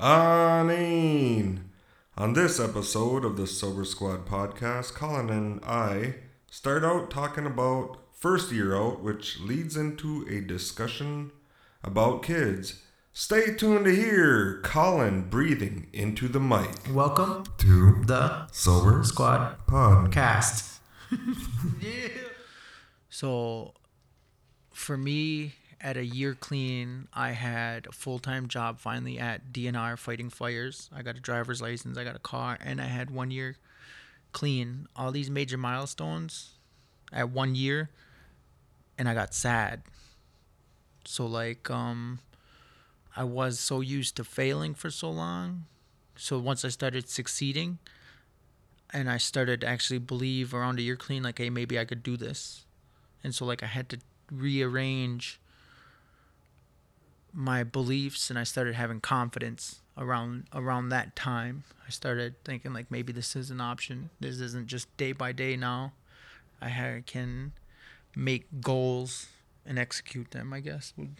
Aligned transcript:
Anine. 0.00 1.64
On 2.16 2.32
this 2.32 2.60
episode 2.60 3.24
of 3.24 3.36
the 3.36 3.48
Sober 3.48 3.84
Squad 3.84 4.26
podcast, 4.26 4.94
Colin 4.94 5.28
and 5.28 5.60
I 5.64 6.14
start 6.48 6.84
out 6.84 7.10
talking 7.10 7.46
about 7.46 7.96
first 8.12 8.52
year 8.52 8.76
out, 8.76 9.02
which 9.02 9.40
leads 9.40 9.76
into 9.76 10.24
a 10.30 10.40
discussion 10.40 11.32
about 11.82 12.22
kids. 12.22 12.84
Stay 13.12 13.56
tuned 13.56 13.86
to 13.86 13.94
hear 13.94 14.60
Colin 14.62 15.28
breathing 15.28 15.88
into 15.92 16.28
the 16.28 16.38
mic. 16.38 16.70
Welcome 16.92 17.46
To 17.58 18.04
the 18.04 18.46
Sober 18.52 19.02
Squad 19.02 19.66
Pod. 19.66 20.12
Cast. 20.12 20.80
So, 23.10 23.72
for 24.70 24.96
me, 24.96 25.54
at 25.80 25.96
a 25.96 26.04
year 26.04 26.34
clean, 26.34 27.08
I 27.12 27.30
had 27.30 27.86
a 27.86 27.92
full 27.92 28.18
time 28.18 28.48
job 28.48 28.78
finally 28.78 29.18
at 29.18 29.52
DNR 29.52 29.98
fighting 29.98 30.30
fires. 30.30 30.90
I 30.94 31.02
got 31.02 31.16
a 31.16 31.20
driver's 31.20 31.62
license, 31.62 31.96
I 31.96 32.04
got 32.04 32.16
a 32.16 32.20
car, 32.20 32.58
and 32.60 32.80
I 32.80 32.84
had 32.84 33.10
one 33.10 33.30
year 33.30 33.56
clean. 34.32 34.86
All 34.96 35.12
these 35.12 35.30
major 35.30 35.56
milestones 35.56 36.50
at 37.12 37.30
one 37.30 37.54
year, 37.54 37.90
and 38.96 39.08
I 39.08 39.14
got 39.14 39.34
sad. 39.34 39.82
So, 41.04 41.24
like, 41.24 41.70
um, 41.70 42.18
I 43.16 43.24
was 43.24 43.58
so 43.58 43.80
used 43.80 44.16
to 44.16 44.24
failing 44.24 44.74
for 44.74 44.90
so 44.90 45.10
long. 45.10 45.64
So, 46.16 46.38
once 46.38 46.64
I 46.64 46.68
started 46.68 47.08
succeeding, 47.08 47.78
and 48.92 49.08
I 49.08 49.16
started 49.16 49.62
to 49.62 49.66
actually 49.66 50.00
believe 50.00 50.52
around 50.52 50.78
a 50.78 50.82
year 50.82 50.96
clean, 50.96 51.22
like, 51.22 51.38
hey, 51.38 51.50
maybe 51.50 51.78
I 51.78 51.84
could 51.84 52.02
do 52.02 52.16
this 52.16 52.64
and 53.22 53.34
so 53.34 53.44
like 53.44 53.62
I 53.62 53.66
had 53.66 53.88
to 53.90 53.98
rearrange 54.30 55.40
my 57.32 57.62
beliefs 57.64 58.30
and 58.30 58.38
I 58.38 58.44
started 58.44 58.74
having 58.74 59.00
confidence 59.00 59.80
around 59.96 60.44
around 60.54 60.88
that 60.90 61.16
time. 61.16 61.64
I 61.86 61.90
started 61.90 62.42
thinking 62.44 62.72
like 62.72 62.90
maybe 62.90 63.12
this 63.12 63.36
is 63.36 63.50
an 63.50 63.60
option. 63.60 64.10
This 64.20 64.40
isn't 64.40 64.66
just 64.66 64.94
day 64.96 65.12
by 65.12 65.32
day 65.32 65.56
now. 65.56 65.92
I 66.60 67.02
can 67.06 67.52
make 68.16 68.46
goals 68.62 69.28
and 69.66 69.78
execute 69.78 70.32
them, 70.32 70.52
I 70.52 70.60
guess. 70.60 70.92
would- 70.96 71.16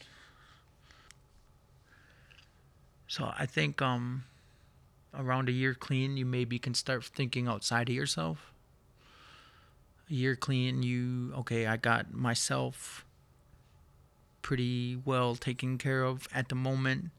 So 3.07 3.33
I 3.37 3.47
think 3.47 3.83
um 3.83 4.25
around 5.15 5.49
a 5.49 5.53
year 5.53 5.75
clean, 5.75 6.17
you 6.17 6.27
maybe 6.27 6.59
can 6.59 6.75
start 6.75 7.05
thinking 7.05 7.49
outside 7.49 7.89
of 7.89 7.95
yourself 7.95 8.53
a 10.11 10.15
year 10.15 10.37
clean 10.37 10.83
you 10.83 11.33
okay 11.37 11.67
i 11.67 11.77
got 11.77 12.13
myself 12.13 13.05
pretty 14.49 14.97
well 15.05 15.35
taken 15.37 15.77
care 15.77 16.03
of 16.03 16.27
at 16.35 16.49
the 16.49 16.55
moment 16.55 17.11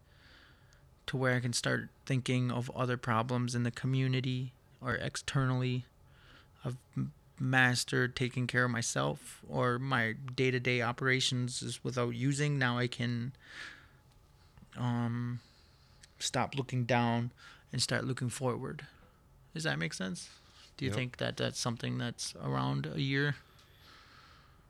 to 1.05 1.15
where 1.15 1.35
i 1.35 1.39
can 1.39 1.53
start 1.53 1.87
thinking 2.03 2.49
of 2.49 2.71
other 2.75 2.97
problems 2.97 3.53
in 3.53 3.61
the 3.61 3.69
community 3.69 4.51
or 4.81 4.95
externally 4.95 5.85
i've 6.65 6.75
mastered 7.39 8.15
taking 8.15 8.47
care 8.47 8.63
of 8.65 8.71
myself 8.71 9.41
or 9.47 9.77
my 9.77 10.13
day-to-day 10.35 10.81
operations 10.81 11.61
is 11.61 11.83
without 11.83 12.15
using 12.15 12.57
now 12.57 12.79
i 12.79 12.87
can 12.87 13.31
um 14.75 15.39
stop 16.17 16.55
looking 16.55 16.83
down 16.83 17.29
and 17.71 17.79
start 17.79 18.05
looking 18.05 18.29
forward 18.29 18.87
does 19.53 19.65
that 19.65 19.77
make 19.77 19.93
sense 19.93 20.29
do 20.77 20.85
you 20.85 20.89
Yep. 20.89 20.95
think 20.95 21.17
that 21.17 21.37
that's 21.37 21.59
something 21.59 21.99
that's 21.99 22.33
around 22.43 22.87
a 22.87 22.99
year? 22.99 23.35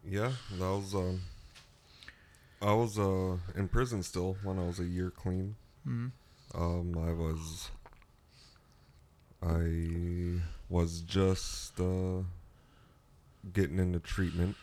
Yeah, 0.04 0.32
that 0.58 0.60
was 0.60 0.96
um 0.96 1.22
I 2.62 2.74
was 2.74 3.00
uh 3.00 3.38
in 3.56 3.68
prison 3.70 4.04
still 4.04 4.38
when 4.44 4.60
I 4.60 4.64
was 4.68 4.80
a 4.80 4.86
year 4.86 5.12
clean. 5.12 5.56
Mhm. 5.88 6.12
Um 6.54 6.98
I 6.98 7.14
was 7.14 7.72
I 9.42 10.42
was 10.70 11.02
just 11.02 11.80
uh 11.80 12.24
getting 13.54 13.80
into 13.80 14.00
treatment 14.00 14.56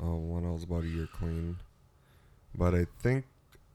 uh 0.00 0.14
when 0.14 0.44
I 0.46 0.50
was 0.50 0.62
about 0.64 0.84
a 0.84 0.88
year 0.88 1.08
clean. 1.12 1.56
But 2.54 2.74
I 2.74 2.86
think 3.02 3.26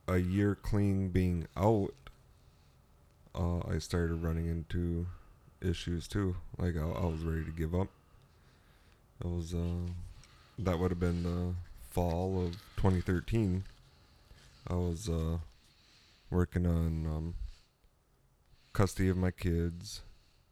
a 0.08 0.18
year 0.18 0.54
clean 0.54 1.08
being 1.10 1.46
out 1.56 1.94
uh 3.34 3.58
I 3.68 3.78
started 3.78 4.14
running 4.22 4.46
into 4.46 5.06
issues 5.60 6.08
too. 6.08 6.36
Like 6.56 6.76
I, 6.76 6.80
I 6.88 7.04
was 7.04 7.22
ready 7.22 7.44
to 7.44 7.50
give 7.52 7.74
up. 7.74 7.88
It 9.20 9.26
was 9.26 9.52
uh 9.52 9.90
that 10.58 10.78
would 10.78 10.90
have 10.90 11.00
been 11.00 11.22
the 11.22 11.54
fall 11.96 12.44
of 12.44 12.52
2013. 12.76 13.64
I 14.68 14.74
was 14.74 15.08
uh 15.08 15.38
working 16.28 16.66
on 16.66 17.06
um 17.06 17.34
custody 18.74 19.08
of 19.08 19.16
my 19.16 19.30
kids, 19.30 20.02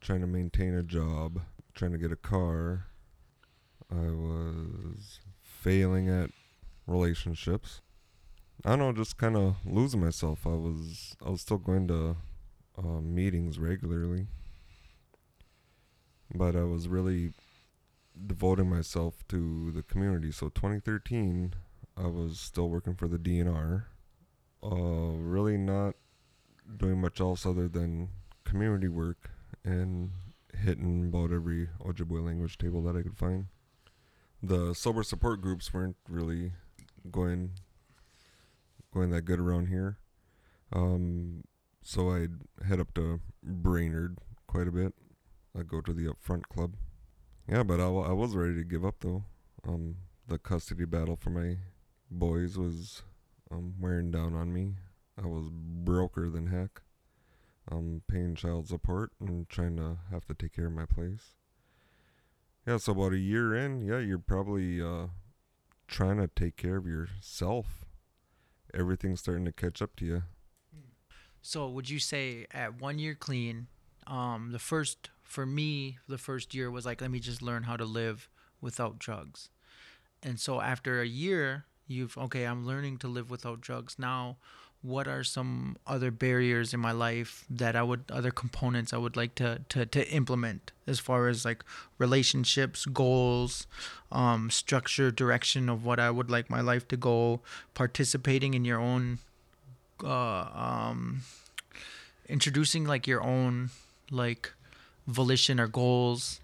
trying 0.01 0.21
to 0.21 0.27
maintain 0.27 0.73
a 0.73 0.81
job, 0.81 1.41
trying 1.75 1.91
to 1.91 1.99
get 1.99 2.11
a 2.11 2.15
car. 2.15 2.87
I 3.91 4.09
was 4.09 5.19
failing 5.43 6.09
at 6.09 6.31
relationships. 6.87 7.81
I 8.65 8.69
don't 8.69 8.79
know, 8.79 8.91
just 8.91 9.19
kind 9.19 9.37
of 9.37 9.57
losing 9.67 10.01
myself. 10.01 10.47
I 10.47 10.55
was 10.55 11.15
I 11.23 11.29
was 11.29 11.41
still 11.41 11.59
going 11.59 11.87
to 11.89 12.15
uh, 12.75 13.01
meetings 13.01 13.59
regularly 13.59 14.25
but 16.33 16.55
I 16.55 16.63
was 16.63 16.87
really 16.87 17.33
devoting 18.27 18.69
myself 18.69 19.15
to 19.29 19.71
the 19.71 19.83
community. 19.83 20.31
So 20.31 20.49
2013, 20.49 21.53
I 21.97 22.07
was 22.07 22.39
still 22.39 22.69
working 22.69 22.95
for 22.95 23.07
the 23.07 23.17
DNR, 23.17 23.85
uh, 24.63 25.17
really 25.17 25.57
not 25.57 25.95
doing 26.77 26.99
much 26.99 27.19
else 27.19 27.45
other 27.45 27.67
than 27.67 28.09
community 28.43 28.87
work 28.87 29.29
and 29.63 30.11
hitting 30.53 31.07
about 31.07 31.31
every 31.31 31.67
Ojibwe 31.83 32.23
language 32.25 32.57
table 32.57 32.81
that 32.83 32.95
I 32.95 33.01
could 33.01 33.17
find. 33.17 33.47
The 34.41 34.73
sober 34.73 35.03
support 35.03 35.41
groups 35.41 35.73
weren't 35.73 35.97
really 36.09 36.53
going 37.11 37.51
going 38.93 39.09
that 39.09 39.23
good 39.23 39.39
around 39.39 39.67
here. 39.67 39.97
Um, 40.71 41.43
so 41.81 42.11
I'd 42.11 42.41
head 42.67 42.79
up 42.79 42.93
to 42.95 43.19
Brainerd 43.43 44.17
quite 44.47 44.67
a 44.67 44.71
bit. 44.71 44.93
I'd 45.57 45.67
go 45.67 45.81
to 45.81 45.93
the 45.93 46.05
upfront 46.05 46.43
club. 46.43 46.75
Yeah, 47.47 47.63
but 47.63 47.79
I, 47.79 47.85
I 47.85 48.11
was 48.11 48.35
ready 48.35 48.55
to 48.55 48.63
give 48.63 48.83
up 48.83 48.95
though. 49.01 49.23
Um, 49.67 49.97
the 50.27 50.39
custody 50.39 50.85
battle 50.85 51.15
for 51.15 51.29
my 51.29 51.57
boys 52.09 52.57
was 52.57 53.03
um, 53.51 53.75
wearing 53.79 54.11
down 54.11 54.35
on 54.35 54.51
me. 54.51 54.75
I 55.21 55.27
was 55.27 55.49
broker 55.51 56.29
than 56.29 56.47
heck. 56.47 56.81
Um, 57.71 58.01
paying 58.07 58.35
child 58.35 58.67
support 58.67 59.11
and 59.19 59.49
trying 59.49 59.77
to 59.77 59.97
have 60.11 60.25
to 60.25 60.33
take 60.35 60.53
care 60.53 60.67
of 60.67 60.73
my 60.73 60.85
place. 60.85 61.33
Yeah, 62.67 62.77
so 62.77 62.91
about 62.91 63.13
a 63.13 63.17
year 63.17 63.55
in, 63.55 63.81
yeah, 63.81 63.99
you're 63.99 64.19
probably 64.19 64.81
uh, 64.81 65.07
trying 65.87 66.17
to 66.17 66.27
take 66.27 66.57
care 66.57 66.77
of 66.77 66.85
yourself. 66.85 67.85
Everything's 68.73 69.19
starting 69.19 69.45
to 69.45 69.51
catch 69.51 69.81
up 69.81 69.95
to 69.97 70.05
you. 70.05 70.23
So 71.41 71.67
would 71.69 71.89
you 71.89 71.99
say 71.99 72.47
at 72.51 72.79
one 72.81 72.97
year 72.99 73.15
clean, 73.15 73.67
um, 74.07 74.49
the 74.51 74.59
first 74.59 75.09
for 75.25 75.45
me, 75.45 75.97
the 76.07 76.17
first 76.17 76.53
year 76.53 76.71
was 76.71 76.85
like 76.85 77.01
let 77.01 77.11
me 77.11 77.19
just 77.19 77.41
learn 77.41 77.63
how 77.63 77.75
to 77.75 77.85
live 77.85 78.29
without 78.61 78.99
drugs. 78.99 79.49
And 80.23 80.39
so 80.39 80.61
after 80.61 81.01
a 81.01 81.05
year, 81.05 81.65
you've 81.87 82.17
okay, 82.17 82.45
I'm 82.45 82.65
learning 82.65 82.97
to 82.99 83.07
live 83.07 83.29
without 83.29 83.61
drugs. 83.61 83.97
Now, 83.99 84.37
what 84.81 85.07
are 85.07 85.23
some 85.23 85.77
other 85.87 86.11
barriers 86.11 86.73
in 86.73 86.79
my 86.79 86.91
life 86.91 87.43
that 87.49 87.75
I 87.75 87.81
would 87.81 88.03
other 88.09 88.31
components 88.31 88.93
I 88.93 88.97
would 88.97 89.17
like 89.17 89.33
to 89.35 89.61
to, 89.69 89.85
to 89.85 90.07
implement 90.09 90.71
as 90.85 90.99
far 90.99 91.27
as 91.27 91.43
like 91.43 91.63
relationships, 91.97 92.85
goals, 92.85 93.65
um, 94.11 94.49
structure, 94.51 95.11
direction 95.11 95.69
of 95.69 95.83
what 95.83 95.99
I 95.99 96.11
would 96.11 96.29
like 96.29 96.49
my 96.49 96.61
life 96.61 96.87
to 96.89 96.97
go, 96.97 97.41
participating 97.73 98.53
in 98.53 98.63
your 98.63 98.79
own 98.79 99.19
uh, 100.03 100.47
um, 100.53 101.21
introducing 102.29 102.85
like 102.85 103.07
your 103.07 103.21
own 103.23 103.71
like 104.11 104.53
volition 105.07 105.59
or 105.59 105.67
goals 105.67 106.39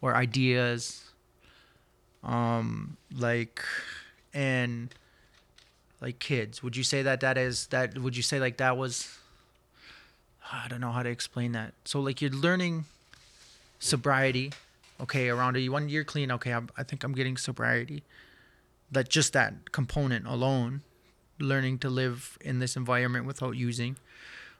or 0.00 0.14
ideas 0.14 1.04
um 2.22 2.96
like 3.14 3.62
and 4.34 4.94
like 6.00 6.18
kids. 6.18 6.62
Would 6.62 6.76
you 6.76 6.82
say 6.84 7.02
that 7.02 7.20
that 7.20 7.38
is 7.38 7.66
that 7.68 7.98
would 7.98 8.16
you 8.16 8.22
say 8.22 8.38
like 8.38 8.58
that 8.58 8.76
was 8.76 9.18
i 10.52 10.68
don't 10.68 10.80
know 10.80 10.92
how 10.92 11.02
to 11.02 11.10
explain 11.10 11.52
that. 11.52 11.72
So 11.84 12.00
like 12.00 12.20
you're 12.20 12.30
learning 12.30 12.84
sobriety 13.78 14.52
okay 15.00 15.28
around 15.28 15.56
a 15.56 15.68
one 15.68 15.88
year 15.88 16.02
clean 16.02 16.32
okay 16.32 16.50
I'm, 16.50 16.70
i 16.78 16.82
think 16.82 17.04
i'm 17.04 17.12
getting 17.12 17.36
sobriety. 17.36 18.02
That 18.90 19.08
just 19.08 19.32
that 19.32 19.72
component 19.72 20.26
alone 20.26 20.82
learning 21.38 21.78
to 21.78 21.90
live 21.90 22.38
in 22.40 22.60
this 22.60 22.76
environment 22.76 23.26
without 23.26 23.56
using. 23.56 23.96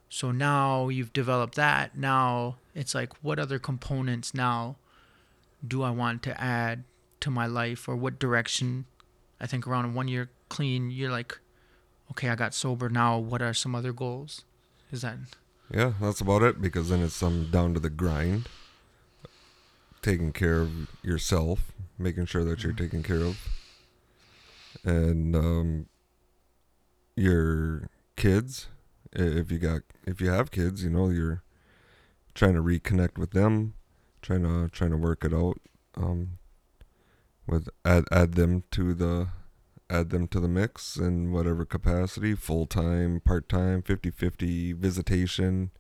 So 0.09 0.31
now 0.31 0.89
you've 0.89 1.13
developed 1.13 1.55
that. 1.55 1.97
Now 1.97 2.57
it's 2.77 2.95
like 2.95 3.13
what 3.23 3.39
other 3.39 3.59
components 3.59 4.33
now 4.35 4.77
do 5.67 5.83
i 5.83 5.91
want 5.91 6.23
to 6.23 6.33
add 6.41 6.85
to 7.21 7.31
my 7.31 7.47
life 7.47 7.89
or 7.89 7.97
what 7.97 8.19
direction 8.19 8.85
i 9.41 9.47
think 9.47 9.67
around 9.67 9.85
a 9.87 9.89
one 9.89 10.07
year 10.09 10.31
clean 10.49 10.91
you're 10.91 11.11
like 11.11 11.39
okay 12.11 12.29
i 12.29 12.35
got 12.37 12.55
sober 12.55 12.89
now 12.89 13.19
what 13.19 13.41
are 13.43 13.55
some 13.55 13.75
other 13.75 13.93
goals 13.93 14.45
Is 14.93 15.01
that 15.03 15.17
Yeah, 15.71 15.95
that's 16.01 16.21
about 16.21 16.43
it 16.43 16.61
because 16.61 16.91
then 16.91 17.03
it's 17.03 17.23
um 17.23 17.51
down 17.51 17.75
to 17.75 17.81
the 17.81 17.91
grind. 17.91 18.49
Taking 20.01 20.31
care 20.33 20.61
of 20.63 20.71
yourself, 21.03 21.73
making 21.99 22.27
sure 22.27 22.45
that 22.45 22.63
you're 22.63 22.73
Mhm. 22.73 22.79
taken 22.85 23.03
care 23.03 23.25
of. 23.31 23.37
And 24.85 25.35
um 25.35 25.87
your 27.17 27.89
kids, 28.17 28.69
if 29.13 29.51
you 29.51 29.59
got 29.59 29.83
if 30.07 30.21
you 30.21 30.31
have 30.31 30.51
kids, 30.51 30.85
you 30.85 30.91
know, 30.91 31.09
you're 31.09 31.43
trying 32.37 32.55
to 32.55 32.63
reconnect 32.63 33.19
with 33.19 33.33
them, 33.33 33.75
trying 34.23 34.43
to 34.43 34.69
trying 34.69 34.91
to 34.91 34.97
work 34.97 35.25
it 35.25 35.35
out 35.35 35.59
um 35.97 36.39
with 37.47 37.69
add 37.85 38.05
add 38.13 38.35
them 38.35 38.63
to 38.71 38.95
the 38.95 39.29
add 39.89 40.11
them 40.11 40.29
to 40.29 40.39
the 40.39 40.49
mix 40.49 40.97
in 40.97 41.33
whatever 41.33 41.65
capacity 41.65 42.35
full 42.35 42.67
time 42.67 43.21
part 43.21 43.49
time 43.49 43.81
50 43.83 44.11
50 44.11 44.73
visitation 44.73 45.71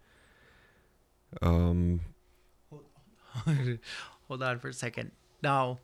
um 1.42 2.00
Hold 4.28 4.42
on 4.42 4.58
for 4.58 4.68
a 4.68 4.72
second. 4.72 5.12
Now, 5.42 5.78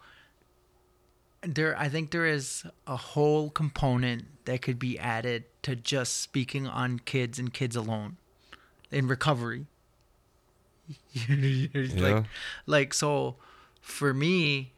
there, 1.43 1.79
I 1.79 1.89
think 1.89 2.11
there 2.11 2.27
is 2.27 2.65
a 2.87 2.97
whole 2.97 3.51
component 3.51 4.45
that 4.47 4.63
could 4.63 4.79
be 4.79 4.99
added 4.99 5.45
to 5.63 5.77
just 5.77 6.21
speaking 6.21 6.67
on 6.67 7.01
kids 7.01 7.39
and 7.39 7.53
kids 7.53 7.77
alone 7.77 8.17
in 8.91 9.07
recovery. 9.07 9.67
yeah 11.13 11.67
like, 11.97 12.25
like 12.67 12.95
so, 12.95 13.37
for 13.81 14.13
me. 14.13 14.73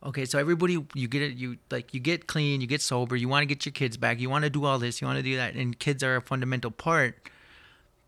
Okay, 0.00 0.24
so 0.24 0.38
everybody, 0.38 0.78
you 0.94 1.08
get 1.08 1.22
it, 1.22 1.36
you 1.36 1.58
like, 1.72 1.92
you 1.92 1.98
get 1.98 2.28
clean, 2.28 2.60
you 2.60 2.68
get 2.68 2.80
sober, 2.80 3.16
you 3.16 3.28
want 3.28 3.42
to 3.42 3.46
get 3.46 3.66
your 3.66 3.72
kids 3.72 3.96
back, 3.96 4.20
you 4.20 4.30
want 4.30 4.44
to 4.44 4.50
do 4.50 4.64
all 4.64 4.78
this, 4.78 5.00
you 5.00 5.08
want 5.08 5.16
to 5.16 5.24
do 5.24 5.34
that, 5.36 5.54
and 5.54 5.76
kids 5.78 6.04
are 6.04 6.14
a 6.14 6.20
fundamental 6.20 6.70
part 6.70 7.28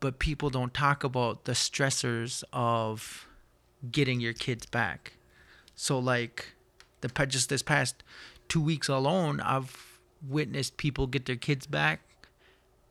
but 0.01 0.19
people 0.19 0.49
don't 0.51 0.75
talk 0.75 1.05
about 1.05 1.45
the 1.45 1.53
stressors 1.53 2.43
of 2.53 3.29
getting 3.93 4.19
your 4.19 4.33
kids 4.33 4.67
back. 4.67 5.13
So 5.77 5.99
like 5.99 6.55
the 7.03 7.09
just 7.27 7.49
this 7.49 7.63
past 7.63 8.03
2 8.49 8.61
weeks 8.61 8.89
alone 8.89 9.41
I've 9.41 10.01
witnessed 10.27 10.77
people 10.77 11.07
get 11.07 11.27
their 11.27 11.37
kids 11.37 11.67
back 11.67 12.01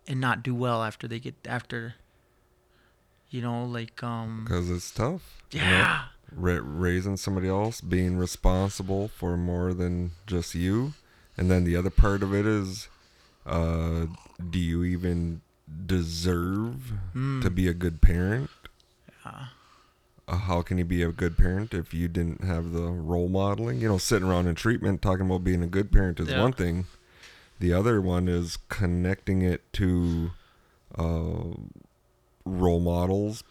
and 0.07 0.21
not 0.21 0.41
do 0.41 0.55
well 0.55 0.83
after 0.83 1.07
they 1.07 1.19
get 1.19 1.35
after 1.45 1.95
you 3.29 3.41
know 3.41 3.63
like 3.65 4.01
um 4.03 4.43
because 4.43 4.69
it's 4.69 4.91
tough 4.91 5.41
you 5.51 5.59
know? 5.59 5.65
yeah 5.65 6.03
Ra- 6.31 6.61
raising 6.63 7.17
somebody 7.17 7.47
else 7.47 7.81
being 7.81 8.17
responsible 8.17 9.07
for 9.07 9.35
more 9.37 9.73
than 9.73 10.11
just 10.27 10.53
you 10.55 10.93
and 11.37 11.49
then 11.49 11.63
the 11.63 11.75
other 11.75 11.89
part 11.89 12.21
of 12.23 12.33
it 12.33 12.45
is 12.45 12.87
uh 13.45 14.05
do 14.49 14.59
you 14.59 14.83
even 14.83 15.41
deserve 15.85 16.93
Mm, 17.15 17.41
to 17.41 17.49
be 17.49 17.67
a 17.67 17.73
good 17.73 18.01
parent 18.01 18.49
yeah. 19.25 19.45
uh, 20.27 20.35
how 20.37 20.61
can 20.61 20.77
you 20.77 20.85
be 20.85 21.01
a 21.01 21.11
good 21.11 21.37
parent 21.37 21.73
if 21.73 21.93
you 21.93 22.07
didn't 22.07 22.43
have 22.43 22.71
the 22.71 22.83
role 22.83 23.27
modeling? 23.27 23.81
You 23.81 23.87
know, 23.89 23.97
sitting 23.97 24.27
around 24.27 24.45
in 24.47 24.53
treatment 24.55 25.01
talking 25.01 25.25
about 25.25 25.43
being 25.43 25.63
a 25.63 25.67
good 25.67 25.91
parent 25.91 26.19
is 26.19 26.29
Yeah. 26.29 26.39
one 26.41 26.53
thing. 26.53 26.85
The 27.59 27.73
other 27.73 27.99
one 27.99 28.27
is 28.27 28.57
connecting 28.69 29.41
it 29.41 29.61
to 29.73 30.31
uh, 30.95 31.57
role 32.45 32.79
models, 32.79 33.43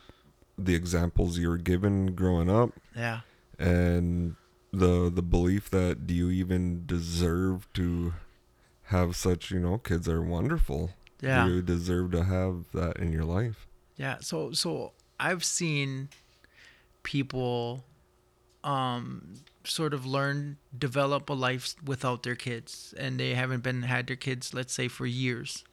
the 0.56 0.74
examples 0.74 1.38
you 1.38 1.48
were 1.48 1.58
given 1.58 2.14
growing 2.14 2.50
up, 2.50 2.70
yeah 2.96 3.20
and 3.58 4.36
the 4.72 5.10
the 5.12 5.22
belief 5.22 5.70
that 5.70 6.06
do 6.06 6.14
you 6.14 6.30
even 6.30 6.84
deserve 6.86 7.72
to 7.74 8.14
have 8.84 9.16
such? 9.16 9.50
You 9.50 9.60
know, 9.60 9.78
kids 9.78 10.08
are 10.08 10.22
wonderful. 10.22 10.90
yeah 11.20 11.44
Do 11.44 11.54
you 11.54 11.62
deserve 11.62 12.12
to 12.12 12.24
have 12.24 12.64
that 12.72 12.96
in 12.98 13.12
your 13.12 13.24
life? 13.24 13.66
Yeah, 13.96 14.18
so 14.20 14.52
so 14.52 14.92
I've 15.18 15.44
seen 15.44 16.08
people 17.02 17.84
um 18.64 19.34
sort 19.64 19.94
of 19.94 20.04
learn 20.04 20.56
develop 20.76 21.28
a 21.30 21.32
life 21.32 21.74
without 21.84 22.22
their 22.22 22.34
kids 22.34 22.92
and 22.98 23.18
they 23.20 23.34
haven't 23.34 23.62
been 23.62 23.82
had 23.82 24.06
their 24.06 24.16
kids 24.16 24.52
let's 24.54 24.72
say 24.72 24.88
for 24.88 25.06
years. 25.06 25.64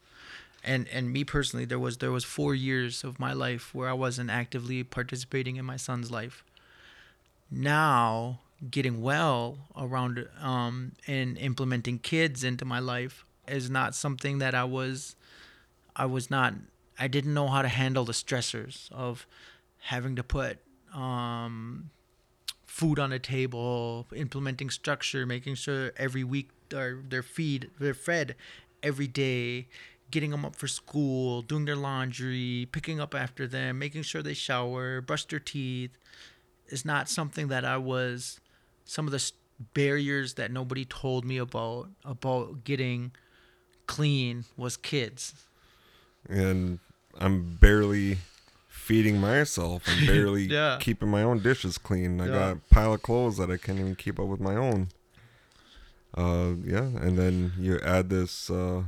And 0.65 0.87
and 0.89 1.13
me 1.13 1.23
personally 1.23 1.65
there 1.65 1.79
was 1.79 1.97
there 1.97 2.11
was 2.11 2.25
4 2.25 2.55
years 2.55 3.03
of 3.03 3.19
my 3.19 3.33
life 3.33 3.73
where 3.75 3.89
I 3.89 3.93
wasn't 3.93 4.29
actively 4.31 4.83
participating 4.83 5.57
in 5.57 5.65
my 5.65 5.77
son's 5.77 6.11
life. 6.11 6.43
Now 7.51 8.41
getting 8.71 9.01
well 9.01 9.59
around 9.77 10.27
um 10.41 10.93
and 11.07 11.37
implementing 11.37 11.99
kids 11.99 12.43
into 12.43 12.65
my 12.65 12.79
life 12.79 13.25
is 13.47 13.69
not 13.69 13.93
something 13.95 14.39
that 14.39 14.55
I 14.55 14.63
was 14.63 15.15
I 15.95 16.05
was 16.05 16.31
not 16.31 16.55
I 16.97 17.07
didn't 17.07 17.33
know 17.33 17.47
how 17.47 17.61
to 17.61 17.67
handle 17.67 18.05
the 18.05 18.13
stressors 18.13 18.91
of 18.91 19.27
having 19.79 20.15
to 20.15 20.23
put 20.23 20.59
um, 20.93 21.89
food 22.65 22.99
on 22.99 23.09
the 23.09 23.19
table, 23.19 24.07
implementing 24.15 24.69
structure, 24.69 25.25
making 25.25 25.55
sure 25.55 25.91
every 25.97 26.23
week 26.23 26.49
are 26.73 26.99
they're 27.07 27.23
feed 27.23 27.69
they're 27.79 27.93
fed 27.93 28.35
every 28.81 29.07
day, 29.07 29.67
getting 30.11 30.31
them 30.31 30.45
up 30.45 30.55
for 30.55 30.67
school, 30.67 31.41
doing 31.41 31.65
their 31.65 31.75
laundry, 31.75 32.67
picking 32.71 32.99
up 32.99 33.13
after 33.15 33.47
them, 33.47 33.79
making 33.79 34.03
sure 34.03 34.21
they 34.21 34.33
shower, 34.33 35.01
brush 35.01 35.25
their 35.25 35.39
teeth 35.39 35.97
is 36.67 36.83
not 36.85 37.07
something 37.09 37.47
that 37.49 37.63
I 37.63 37.77
was 37.77 38.39
some 38.85 39.05
of 39.05 39.11
the 39.11 39.31
barriers 39.73 40.33
that 40.33 40.51
nobody 40.51 40.83
told 40.85 41.23
me 41.25 41.37
about 41.37 41.89
about 42.03 42.63
getting 42.63 43.11
clean 43.87 44.45
was 44.57 44.75
kids. 44.77 45.33
and 46.27 46.79
I'm 47.17 47.55
barely 47.61 48.17
feeding 48.67 49.19
myself. 49.19 49.87
I'm 49.87 50.05
barely 50.07 50.45
Yeah. 50.45 50.77
keeping 50.81 51.07
my 51.09 51.21
own 51.23 51.39
dishes 51.39 51.77
clean. 51.77 52.19
I 52.19 52.25
Yeah. 52.25 52.31
got 52.31 52.51
a 52.53 52.59
pile 52.73 52.93
of 52.93 53.01
clothes 53.03 53.37
that 53.37 53.49
I 53.51 53.57
can't 53.57 53.79
even 53.79 53.95
keep 53.95 54.19
up 54.19 54.25
with 54.27 54.39
my 54.41 54.55
own. 54.55 54.89
Uh, 56.13 56.53
yeah, 56.63 56.83
and 57.01 57.17
then 57.17 57.53
you 57.59 57.79
add 57.79 58.09
this 58.09 58.49
uh, 58.49 58.83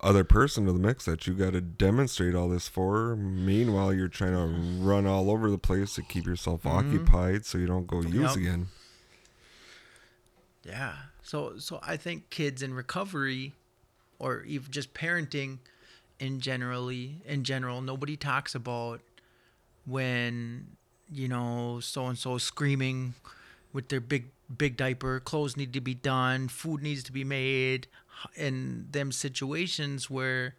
other 0.00 0.24
person 0.24 0.66
to 0.66 0.72
the 0.72 0.78
mix 0.78 1.04
that 1.06 1.26
you 1.26 1.34
got 1.34 1.52
to 1.52 1.60
demonstrate 1.60 2.34
all 2.34 2.48
this 2.48 2.68
for. 2.68 3.16
Meanwhile, 3.16 3.94
you're 3.94 4.08
trying 4.08 4.32
to 4.32 4.84
run 4.84 5.06
all 5.06 5.30
over 5.30 5.50
the 5.50 5.58
place 5.58 5.94
to 5.94 6.02
keep 6.02 6.26
yourself 6.26 6.62
Mhm. 6.64 6.70
occupied 6.78 7.46
so 7.46 7.58
you 7.58 7.66
don't 7.66 7.86
go 7.86 8.02
use 8.02 8.14
Yep. 8.14 8.36
again. 8.36 8.68
Yeah. 10.64 10.94
So 11.22 11.58
so 11.58 11.80
I 11.82 11.96
think 11.96 12.30
kids 12.30 12.62
in 12.62 12.74
recovery 12.74 13.52
or 14.18 14.42
even 14.42 14.70
just 14.70 14.94
parenting 14.94 15.58
in 16.18 16.40
generally 16.40 17.20
in 17.26 17.44
general 17.44 17.80
nobody 17.82 18.16
talks 18.16 18.54
about 18.54 19.00
when 19.84 20.76
you 21.12 21.28
know 21.28 21.78
so 21.80 22.06
and 22.06 22.18
so 22.18 22.38
screaming 22.38 23.14
with 23.72 23.88
their 23.90 24.00
big 24.00 24.30
big 24.56 24.76
diaper 24.76 25.20
clothes 25.20 25.56
need 25.56 25.72
to 25.72 25.80
be 25.80 25.94
done 25.94 26.48
food 26.48 26.82
needs 26.82 27.02
to 27.04 27.12
be 27.12 27.22
made 27.24 27.86
in 28.34 28.88
them 28.90 29.12
situations 29.12 30.10
where 30.10 30.54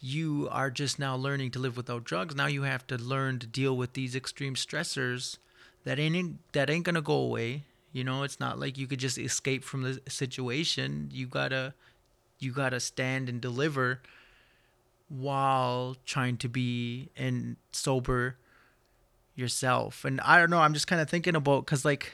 you 0.00 0.48
are 0.50 0.70
just 0.70 0.98
now 0.98 1.14
learning 1.14 1.52
to 1.52 1.58
live 1.58 1.76
without 1.76 2.04
drugs. 2.04 2.34
Now 2.34 2.46
you 2.46 2.62
have 2.62 2.86
to 2.88 2.96
learn 2.96 3.38
to 3.38 3.46
deal 3.46 3.76
with 3.76 3.92
these 3.92 4.16
extreme 4.16 4.54
stressors 4.54 5.38
that 5.84 5.98
ain't 5.98 6.38
that 6.52 6.68
ain't 6.68 6.84
gonna 6.84 7.02
go 7.02 7.14
away. 7.14 7.62
You 7.92 8.04
know 8.04 8.22
it's 8.22 8.40
not 8.40 8.58
like 8.58 8.76
you 8.76 8.86
could 8.86 8.98
just 8.98 9.18
escape 9.18 9.62
from 9.64 9.82
the 9.82 10.00
situation. 10.08 11.08
You 11.12 11.26
gotta 11.26 11.74
you 12.38 12.52
gotta 12.52 12.80
stand 12.80 13.28
and 13.28 13.40
deliver 13.40 14.00
while 15.08 15.96
trying 16.04 16.36
to 16.38 16.48
be 16.48 17.10
and 17.16 17.56
sober 17.70 18.36
yourself. 19.36 20.04
And 20.04 20.20
i 20.22 20.38
don't 20.38 20.50
know 20.50 20.58
i'm 20.58 20.74
just 20.74 20.86
kind 20.86 21.00
of 21.00 21.08
thinking 21.08 21.36
about 21.36 21.64
because 21.64 21.84
like 21.84 22.12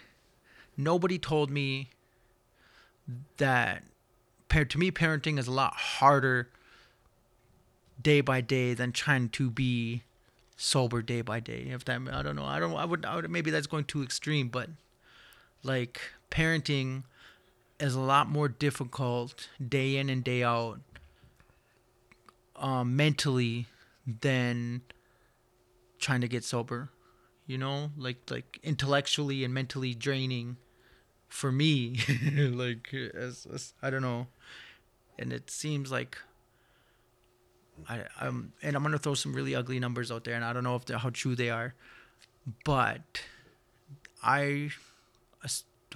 nobody 0.77 1.19
told 1.19 1.51
me 1.51 1.91
that 3.39 3.83
to 4.49 4.79
me 4.79 4.91
parenting 4.91 5.39
is 5.39 5.47
a 5.47 5.53
lot 5.53 5.75
harder 5.75 6.49
day 8.01 8.21
by 8.21 8.41
day 8.41 8.75
than 8.75 8.93
trying 8.93 9.29
to 9.29 9.51
be 9.51 10.03
sober 10.57 11.03
day 11.03 11.21
by 11.21 11.39
day 11.39 11.69
if 11.71 11.85
that 11.85 12.01
i 12.13 12.23
don't 12.23 12.35
know 12.35 12.45
i 12.45 12.59
don't 12.59 12.75
i 12.75 12.85
would, 12.85 13.05
I 13.05 13.17
would 13.17 13.31
maybe 13.31 13.51
that's 13.51 13.67
going 13.67 13.85
too 13.85 14.03
extreme 14.03 14.49
but 14.49 14.69
like 15.63 16.01
parenting 16.31 17.05
is 17.79 17.95
a 17.95 18.01
lot 18.01 18.29
more 18.29 18.49
difficult 18.49 19.49
day 19.67 19.97
in 19.97 20.09
and 20.11 20.25
day 20.25 20.43
out 20.43 20.81
um, 22.57 22.97
mentally 22.97 23.67
than 24.05 24.83
trying 26.01 26.21
to 26.23 26.29
get 26.29 26.43
sober 26.43 26.91
you 27.49 27.59
know? 27.59 27.91
Like 27.97 28.31
like 28.31 28.61
intellectually 28.63 29.43
and 29.43 29.53
mentally 29.53 29.95
draining 29.95 30.59
for 31.27 31.51
me 31.51 31.99
like 32.39 32.95
as, 32.95 33.47
as 33.53 33.75
i 33.83 33.91
don't 33.91 34.01
know 34.01 34.27
and 35.19 35.33
it 35.33 35.51
seems 35.51 35.91
like 35.91 36.19
I, 37.89 38.05
I'm, 38.21 38.53
and 38.63 38.77
I'm 38.77 38.83
gonna 38.83 38.99
throw 38.99 39.15
some 39.15 39.35
really 39.35 39.55
ugly 39.55 39.79
numbers 39.79 40.11
out 40.11 40.25
there, 40.25 40.35
and 40.35 40.45
I 40.45 40.53
don't 40.53 40.65
know 40.65 40.77
if 40.77 40.89
how 40.89 41.11
true 41.11 41.35
they 41.35 41.51
are, 41.51 41.75
but 42.65 43.23
I 44.23 44.71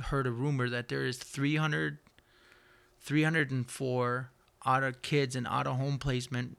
heard 0.00 0.26
a 0.26 0.30
rumor 0.30 0.68
that 0.68 0.88
there 0.88 1.04
is 1.04 1.18
300, 1.18 1.98
304 3.00 4.30
out 4.64 4.82
of 4.82 5.02
kids 5.02 5.36
in 5.36 5.46
out 5.46 5.66
of 5.66 5.76
home 5.76 5.98
placement 5.98 6.56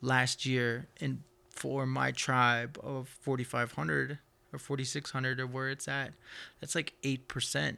last 0.00 0.46
year 0.46 0.88
in 0.98 1.22
for 1.50 1.86
my 1.86 2.10
tribe 2.10 2.78
of 2.82 3.08
4500 3.08 4.18
or 4.52 4.58
4600 4.58 5.40
or 5.40 5.46
where 5.46 5.68
it's 5.68 5.86
at. 5.86 6.14
That's 6.60 6.74
like 6.74 6.94
8% 7.02 7.76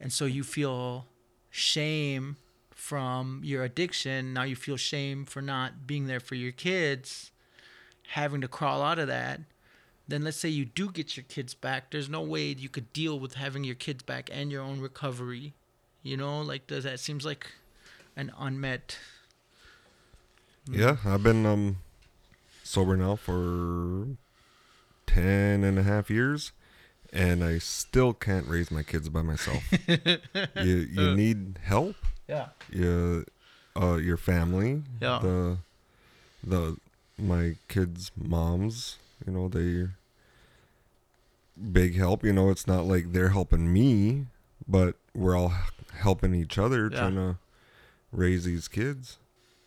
and 0.00 0.12
so 0.12 0.24
you 0.24 0.44
feel 0.44 1.06
shame 1.50 2.36
from 2.70 3.40
your 3.44 3.64
addiction. 3.64 4.32
Now 4.32 4.42
you 4.44 4.56
feel 4.56 4.76
shame 4.76 5.24
for 5.24 5.42
not 5.42 5.86
being 5.86 6.06
there 6.06 6.20
for 6.20 6.34
your 6.34 6.52
kids 6.52 7.30
having 8.12 8.40
to 8.40 8.48
crawl 8.48 8.82
out 8.82 8.98
of 8.98 9.06
that. 9.08 9.40
Then 10.08 10.22
let's 10.22 10.36
say 10.38 10.48
you 10.48 10.64
do 10.64 10.90
get 10.90 11.16
your 11.16 11.24
kids 11.28 11.54
back. 11.54 11.90
There's 11.90 12.08
no 12.08 12.22
way 12.22 12.48
you 12.48 12.68
could 12.68 12.92
deal 12.92 13.18
with 13.18 13.34
having 13.34 13.64
your 13.64 13.74
kids 13.74 14.02
back 14.02 14.30
and 14.32 14.50
your 14.50 14.62
own 14.62 14.80
recovery. 14.80 15.54
You 16.02 16.16
know 16.16 16.40
like 16.42 16.66
does 16.66 16.84
that 16.84 17.00
seems 17.00 17.24
like 17.24 17.52
an 18.16 18.32
unmet 18.38 18.98
Yeah, 20.70 20.96
I've 21.04 21.22
been 21.22 21.46
um 21.46 21.78
sober 22.62 22.96
now 22.96 23.16
for 23.16 24.06
10 25.06 25.64
and 25.64 25.78
a 25.78 25.82
half 25.82 26.10
years 26.10 26.52
and 27.12 27.42
I 27.44 27.58
still 27.58 28.12
can't 28.12 28.46
raise 28.46 28.70
my 28.70 28.82
kids 28.82 29.08
by 29.08 29.22
myself. 29.22 29.62
you 29.88 30.76
you 30.76 31.14
need 31.14 31.58
help. 31.62 31.96
yeah 32.26 32.48
You 32.70 33.24
uh 33.80 33.96
your 33.96 34.16
family, 34.16 34.82
Yeah. 35.00 35.18
the 35.22 35.58
the 36.44 36.76
my 37.18 37.56
kids' 37.68 38.10
moms, 38.16 38.96
you 39.26 39.32
know, 39.32 39.48
they 39.48 39.88
big 41.72 41.96
help, 41.96 42.24
you 42.24 42.32
know, 42.32 42.50
it's 42.50 42.66
not 42.66 42.84
like 42.86 43.12
they're 43.12 43.30
helping 43.30 43.72
me, 43.72 44.26
but 44.66 44.94
we're 45.14 45.36
all 45.36 45.52
helping 45.94 46.34
each 46.34 46.58
other 46.58 46.88
Yeah. 46.88 46.98
trying 46.98 47.14
to 47.16 47.36
raise 48.12 48.44
these 48.44 48.68
kids. 48.68 49.18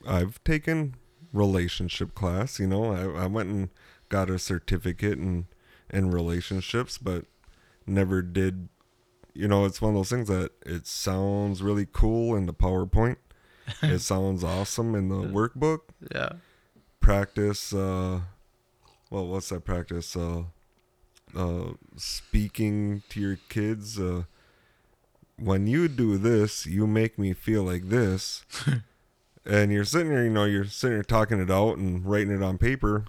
I've 0.08 0.42
taken 0.44 0.96
relationship 1.34 2.16
class, 2.16 2.60
you 2.60 2.68
know. 2.68 2.94
I, 2.94 3.24
I 3.24 3.26
went 3.28 3.50
and 3.50 3.70
got 4.10 4.30
a 4.30 4.40
certificate 4.40 5.20
in 5.20 5.46
in 5.92 6.12
relationships, 6.12 6.98
but 6.98 7.26
never 7.86 8.22
did 8.22 8.70
you 9.34 9.48
know, 9.48 9.66
it's 9.66 9.82
one 9.82 9.92
of 9.92 9.96
those 9.96 10.10
things 10.10 10.28
that 10.28 10.52
it 10.66 10.86
sounds 10.86 11.62
really 11.62 11.88
cool 11.92 12.36
in 12.36 12.46
the 12.46 12.54
PowerPoint. 12.54 13.18
it 13.82 14.00
sounds 14.00 14.44
awesome 14.44 14.96
in 14.96 15.10
the 15.10 15.16
workbook. 15.16 15.82
yeah 16.14 16.34
Practice 17.00 17.74
uh 17.74 18.22
well 19.10 19.28
what's 19.28 19.50
that 19.50 19.64
practice? 19.66 20.16
Uh 20.16 20.44
uh 21.36 21.74
speaking 21.96 23.04
to 23.10 23.20
your 23.20 23.38
kids 23.48 24.00
uh 24.00 24.24
when 25.38 25.66
you 25.66 25.88
do 25.88 26.18
this, 26.18 26.66
you 26.66 26.86
make 26.86 27.18
me 27.18 27.34
feel 27.34 27.64
like 27.64 27.90
this. 27.90 28.46
and 29.46 29.72
you're 29.72 29.86
sitting 29.86 30.10
there, 30.10 30.24
you 30.24 30.30
know, 30.30 30.46
you're 30.46 30.66
sitting 30.66 30.98
there 30.98 31.04
talking 31.04 31.40
it 31.40 31.50
out 31.50 31.78
and 31.78 32.06
writing 32.06 32.36
it 32.36 32.44
on 32.44 32.58
paper. 32.58 33.06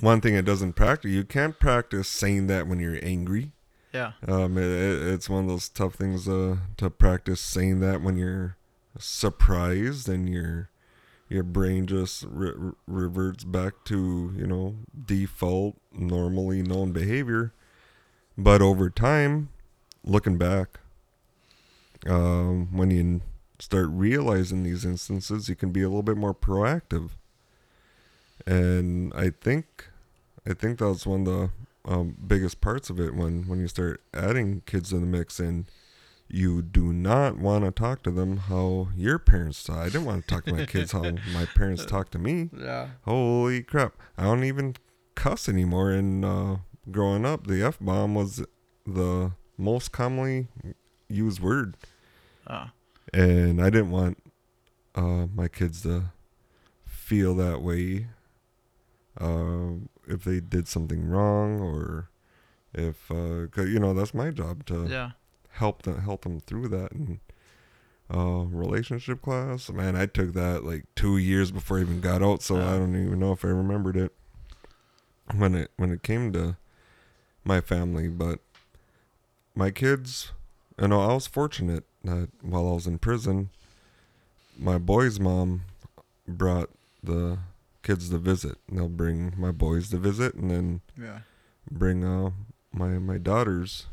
One 0.00 0.20
thing 0.20 0.34
it 0.34 0.44
doesn't 0.44 0.74
practice, 0.74 1.10
you 1.10 1.24
can't 1.24 1.58
practice 1.58 2.08
saying 2.08 2.46
that 2.48 2.66
when 2.66 2.80
you're 2.80 2.98
angry. 3.02 3.52
yeah 3.92 4.12
Um, 4.26 4.58
it, 4.58 4.64
it, 4.64 5.08
it's 5.14 5.30
one 5.30 5.44
of 5.44 5.48
those 5.48 5.68
tough 5.68 5.94
things 5.94 6.28
uh, 6.28 6.56
to 6.76 6.90
practice 6.90 7.40
saying 7.40 7.80
that 7.80 8.02
when 8.02 8.16
you're 8.16 8.56
surprised 8.98 10.08
and 10.08 10.28
your 10.28 10.70
your 11.28 11.42
brain 11.42 11.86
just 11.86 12.24
re- 12.28 12.52
re- 12.54 12.72
reverts 12.86 13.44
back 13.44 13.72
to 13.84 14.32
you 14.36 14.46
know 14.46 14.76
default 15.06 15.76
normally 15.92 16.62
known 16.62 16.92
behavior. 16.92 17.52
But 18.36 18.60
over 18.60 18.90
time, 18.90 19.50
looking 20.04 20.38
back, 20.38 20.80
um, 22.06 22.68
when 22.76 22.90
you 22.90 23.20
start 23.58 23.88
realizing 23.90 24.64
these 24.64 24.84
instances, 24.84 25.48
you 25.48 25.54
can 25.54 25.70
be 25.70 25.82
a 25.82 25.88
little 25.88 26.02
bit 26.02 26.16
more 26.16 26.34
proactive. 26.34 27.10
And 28.46 29.12
I 29.14 29.30
think, 29.30 29.88
I 30.46 30.52
think 30.54 30.78
that's 30.78 31.06
one 31.06 31.20
of 31.20 31.26
the 31.26 31.50
um, 31.86 32.16
biggest 32.26 32.60
parts 32.60 32.90
of 32.90 32.98
it 32.98 33.14
when 33.14 33.46
when 33.46 33.60
you 33.60 33.68
start 33.68 34.02
adding 34.14 34.62
kids 34.66 34.92
in 34.92 35.00
the 35.00 35.06
mix 35.06 35.38
and 35.38 35.66
you 36.28 36.62
do 36.62 36.92
not 36.92 37.36
want 37.38 37.64
to 37.64 37.70
talk 37.70 38.02
to 38.02 38.10
them 38.10 38.38
how 38.38 38.88
your 38.96 39.18
parents 39.18 39.62
talk. 39.62 39.76
I 39.78 39.84
didn't 39.84 40.06
want 40.06 40.22
to 40.22 40.34
talk 40.34 40.44
to 40.46 40.54
my 40.54 40.64
kids 40.64 40.92
how 40.92 41.02
my 41.32 41.44
parents 41.54 41.84
talked 41.84 42.12
to 42.12 42.18
me. 42.18 42.50
yeah 42.58 42.88
Holy 43.04 43.62
crap! 43.62 43.94
I 44.16 44.24
don't 44.24 44.44
even 44.44 44.76
cuss 45.14 45.48
anymore. 45.48 45.90
And 45.92 46.24
uh, 46.24 46.56
growing 46.90 47.26
up, 47.26 47.46
the 47.46 47.62
f 47.62 47.78
bomb 47.80 48.14
was 48.14 48.44
the 48.86 49.32
most 49.58 49.92
commonly 49.92 50.48
used 51.08 51.40
word, 51.40 51.76
uh, 52.46 52.68
and 53.12 53.60
I 53.60 53.68
didn't 53.70 53.90
want 53.90 54.18
uh, 54.94 55.26
my 55.34 55.48
kids 55.48 55.82
to 55.82 56.04
feel 56.86 57.34
that 57.36 57.60
way 57.60 58.06
uh, 59.20 59.70
if 60.06 60.24
they 60.24 60.40
did 60.40 60.68
something 60.68 61.08
wrong 61.08 61.60
or 61.60 62.08
if 62.72 63.10
uh 63.10 63.46
'cause 63.50 63.68
you 63.68 63.78
know 63.78 63.94
that's 63.94 64.12
my 64.14 64.30
job 64.30 64.66
to 64.66 64.86
yeah. 64.88 65.10
help 65.50 65.82
them 65.82 66.00
help 66.02 66.22
them 66.22 66.40
through 66.40 66.68
that 66.68 66.90
and 66.92 67.20
uh 68.12 68.44
relationship 68.46 69.22
class. 69.22 69.70
Man 69.70 69.96
i 69.96 70.06
took 70.06 70.32
that 70.34 70.64
like 70.64 70.84
two 70.96 71.16
years 71.16 71.50
before 71.50 71.78
i 71.78 71.82
even 71.82 72.00
got 72.00 72.22
out 72.22 72.42
so 72.42 72.56
i 72.56 72.76
don't 72.76 72.94
even 72.96 73.18
know 73.20 73.32
if 73.32 73.44
i 73.44 73.48
remembered 73.48 73.96
it 73.96 74.12
when 75.36 75.54
it 75.54 75.70
when 75.76 75.90
it 75.92 76.02
came 76.02 76.32
to 76.32 76.56
my 77.44 77.60
family 77.60 78.08
but 78.08 78.40
my 79.54 79.70
kids 79.70 80.32
you 80.80 80.88
know 80.88 81.00
i 81.00 81.14
was 81.14 81.26
fortunate 81.26 81.84
that 82.02 82.28
while 82.42 82.68
i 82.68 82.72
was 82.72 82.86
in 82.86 82.98
prison 82.98 83.48
my 84.58 84.76
boy's 84.78 85.18
mom 85.20 85.62
brought 86.28 86.68
the 87.02 87.38
kids 87.84 88.10
to 88.10 88.18
visit. 88.18 88.58
And 88.68 88.76
they'll 88.78 88.88
bring 88.88 89.34
my 89.36 89.52
boys 89.52 89.90
to 89.90 89.98
visit 89.98 90.34
and 90.34 90.50
then 90.50 90.80
yeah. 91.00 91.20
bring 91.70 92.04
uh 92.04 92.30
my 92.72 92.98
my 92.98 93.18
daughters. 93.18 93.86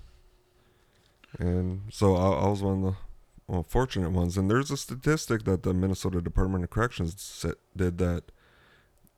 And 1.38 1.84
so 1.92 2.16
I, 2.16 2.46
I 2.46 2.50
was 2.50 2.64
one 2.64 2.78
of 2.78 2.84
the 2.84 2.96
well, 3.48 3.66
fortunate 3.70 4.12
ones. 4.12 4.38
And 4.38 4.50
there's 4.50 4.72
a 4.72 4.78
statistic 4.78 5.44
that 5.44 5.62
the 5.62 5.74
minnesota 5.74 6.22
department 6.22 6.64
of 6.64 6.72
corrections 6.72 7.22
set, 7.22 7.56
did 7.78 8.00
that 8.00 8.24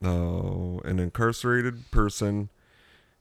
uh, 0.04 0.80
an 0.84 1.00
incarcerated 1.00 1.90
person 1.92 2.50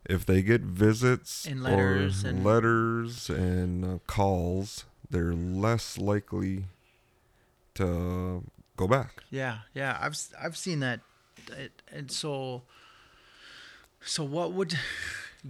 if 0.04 0.26
they 0.26 0.42
get 0.42 0.62
visits 0.62 1.46
And 1.46 1.62
letters 1.62 2.24
or 2.24 2.28
and- 2.28 2.44
letters 2.44 3.30
and 3.30 3.84
uh, 3.84 3.98
calls 4.08 4.84
they're 5.12 5.34
less 5.34 5.98
likely 5.98 6.64
to 7.74 8.42
go 8.76 8.88
back. 8.88 9.22
Yeah, 9.30 9.58
yeah, 9.74 9.98
I've 10.00 10.16
I've 10.42 10.56
seen 10.56 10.80
that, 10.80 11.00
and 11.90 12.10
so, 12.10 12.62
so 14.00 14.24
what 14.24 14.52
would 14.52 14.74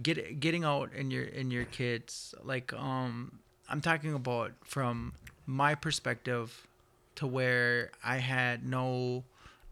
get 0.01 0.39
getting 0.39 0.63
out 0.63 0.91
in 0.93 1.11
your 1.11 1.23
in 1.23 1.51
your 1.51 1.65
kids 1.65 2.33
like 2.43 2.73
um 2.73 3.39
I'm 3.69 3.81
talking 3.81 4.13
about 4.13 4.51
from 4.63 5.13
my 5.45 5.75
perspective 5.75 6.67
to 7.15 7.27
where 7.27 7.91
I 8.03 8.17
had 8.17 8.65
no 8.65 9.23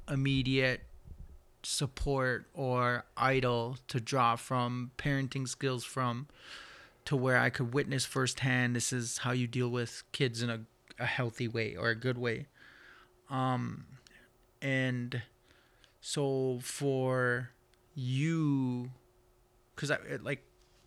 immediate 0.10 0.82
support 1.64 2.46
or 2.54 3.06
idol 3.18 3.78
to 3.88 4.00
draw 4.00 4.36
from 4.36 4.92
parenting 4.98 5.48
skills 5.48 5.84
from 5.84 6.28
to 7.06 7.16
where 7.16 7.38
I 7.38 7.50
could 7.50 7.74
witness 7.74 8.06
firsthand 8.06 8.76
this 8.76 8.94
is 8.94 9.20
how 9.20 9.32
you 9.32 9.48
deal 9.48 9.70
with 9.70 10.04
kids 10.12 10.44
in 10.44 10.50
a, 10.50 10.62
a 11.00 11.06
healthy 11.06 11.48
way 11.48 11.76
or 11.76 11.90
a 11.90 11.96
good 11.96 12.18
way. 12.18 12.46
Um 13.30 13.86
and 14.62 15.24
so 16.02 16.60
for 16.62 17.52
you 17.96 18.92
because 19.76 19.92
i 19.92 19.98
like 20.22 20.44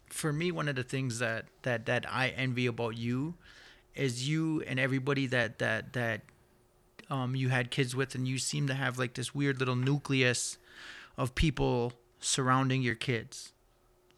for 0.09 0.33
me 0.33 0.53
one 0.53 0.69
of 0.69 0.77
the 0.77 0.83
things 0.83 1.19
that 1.19 1.47
that 1.63 1.87
that 1.87 2.05
i 2.13 2.29
envy 2.29 2.67
about 2.67 2.97
you 2.97 3.35
is 3.95 4.29
you 4.29 4.63
and 4.67 4.79
everybody 4.79 5.27
that 5.27 5.59
that 5.59 5.93
that 5.93 6.23
um 7.11 7.35
you 7.35 7.49
had 7.49 7.71
kids 7.71 7.95
with 7.95 8.15
and 8.15 8.27
you 8.27 8.39
seem 8.39 8.67
to 8.67 8.75
have 8.75 8.99
like 8.99 9.15
this 9.15 9.35
weird 9.35 9.59
little 9.59 9.77
nucleus 9.77 10.59
of 11.17 11.35
people 11.35 11.93
surrounding 12.19 12.83
your 12.83 12.95
kids. 12.95 13.53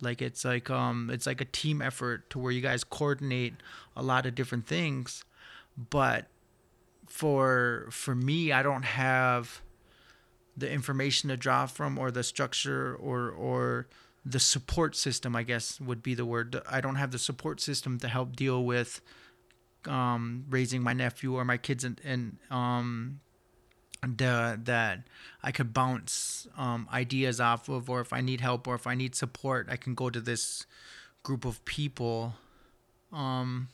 Like 0.00 0.22
it's 0.22 0.44
like 0.44 0.70
um 0.70 1.10
it's 1.12 1.26
like 1.26 1.40
a 1.40 1.44
team 1.46 1.82
effort 1.82 2.30
to 2.30 2.38
where 2.38 2.52
you 2.52 2.60
guys 2.60 2.84
coordinate 2.84 3.54
a 3.96 4.02
lot 4.02 4.26
of 4.26 4.34
different 4.34 4.66
things. 4.66 5.24
But 5.76 6.26
for 7.06 7.86
for 7.92 8.16
me 8.16 8.50
i 8.50 8.64
don't 8.64 8.82
have 8.84 9.62
the 10.56 10.70
information 10.70 11.28
to 11.28 11.36
draw 11.36 11.66
from 11.66 11.98
or 11.98 12.10
the 12.10 12.22
structure 12.22 12.94
or 12.94 13.30
or 13.30 13.86
the 14.24 14.40
support 14.40 14.96
system 14.96 15.36
i 15.36 15.42
guess 15.42 15.80
would 15.80 16.02
be 16.02 16.14
the 16.14 16.24
word 16.24 16.60
i 16.68 16.80
don't 16.80 16.96
have 16.96 17.10
the 17.10 17.18
support 17.18 17.60
system 17.60 17.98
to 17.98 18.08
help 18.08 18.34
deal 18.34 18.64
with 18.64 19.00
um 19.86 20.44
raising 20.50 20.82
my 20.82 20.92
nephew 20.92 21.34
or 21.34 21.44
my 21.44 21.56
kids 21.56 21.84
and 21.84 22.00
and 22.04 22.38
um 22.50 23.20
the, 24.02 24.60
that 24.64 25.00
I 25.42 25.52
could 25.52 25.72
bounce 25.72 26.46
um, 26.56 26.88
ideas 26.92 27.40
off 27.40 27.68
of, 27.68 27.88
or 27.90 28.00
if 28.00 28.12
I 28.12 28.20
need 28.20 28.40
help, 28.40 28.68
or 28.68 28.74
if 28.74 28.86
I 28.86 28.94
need 28.94 29.14
support, 29.14 29.68
I 29.70 29.76
can 29.76 29.94
go 29.94 30.10
to 30.10 30.20
this 30.20 30.66
group 31.22 31.44
of 31.44 31.64
people. 31.64 32.34
Um, 33.12 33.68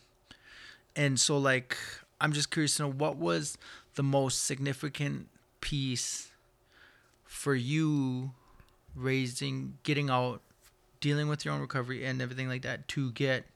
and 0.97 1.19
so, 1.19 1.37
like, 1.39 1.77
I'm 2.21 2.33
just 2.33 2.51
curious 2.51 2.77
to 2.77 2.85
know 2.85 2.91
what 2.91 3.17
was 3.17 3.59
the 3.95 4.03
most 4.03 4.45
significant 4.45 5.29
piece 5.61 6.32
for 7.33 7.55
you 7.55 8.33
raising 8.95 9.79
getting 9.83 10.11
out 10.11 10.43
dealing 11.01 11.29
with 11.29 11.45
your 11.45 11.55
own 11.55 11.61
recovery 11.61 12.05
and 12.05 12.21
everything 12.21 12.49
like 12.49 12.63
that 12.63 12.87
to 12.89 13.11
get 13.13 13.47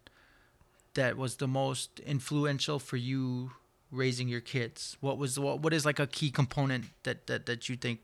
that 0.95 1.17
was 1.17 1.37
the 1.37 1.47
most 1.47 2.01
influential 2.01 2.79
for 2.79 2.97
you 2.97 3.53
raising 3.91 4.29
your 4.29 4.41
kids 4.41 4.97
what 5.01 5.19
was 5.19 5.39
what 5.39 5.61
what 5.61 5.73
is 5.75 5.85
like 5.85 5.99
a 5.99 6.07
key 6.07 6.31
component 6.31 6.87
that 7.03 7.27
that, 7.27 7.47
that 7.47 7.69
you 7.69 7.77
think 7.77 8.01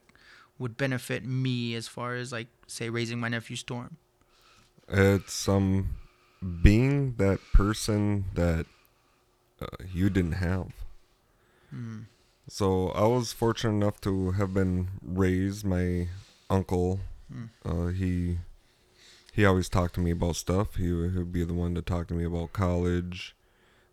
would 0.58 0.76
benefit 0.76 1.24
me 1.24 1.74
as 1.74 1.88
far 1.88 2.14
as 2.14 2.32
like 2.32 2.48
say 2.66 2.88
raising 2.90 3.18
my 3.18 3.28
nephew 3.28 3.56
storm 3.56 3.96
It's 4.88 5.48
um 5.48 5.96
being 6.62 7.14
that 7.16 7.40
person 7.52 8.26
that 8.34 8.66
uh, 9.60 9.66
you 9.92 10.10
didn't 10.10 10.32
have. 10.32 10.72
mm. 11.74 12.06
So 12.48 12.88
I 12.90 13.06
was 13.06 13.32
fortunate 13.32 13.72
enough 13.74 14.00
to 14.02 14.32
have 14.32 14.52
been 14.54 14.88
raised. 15.02 15.64
My 15.64 16.08
uncle, 16.50 17.00
Mm. 17.32 17.48
uh, 17.64 17.86
he 17.92 18.38
he 19.32 19.44
always 19.46 19.68
talked 19.70 19.94
to 19.94 20.00
me 20.00 20.10
about 20.10 20.36
stuff. 20.36 20.76
He 20.76 20.92
would 20.92 21.32
be 21.32 21.44
the 21.44 21.54
one 21.54 21.74
to 21.74 21.82
talk 21.82 22.08
to 22.08 22.14
me 22.14 22.24
about 22.24 22.52
college. 22.52 23.34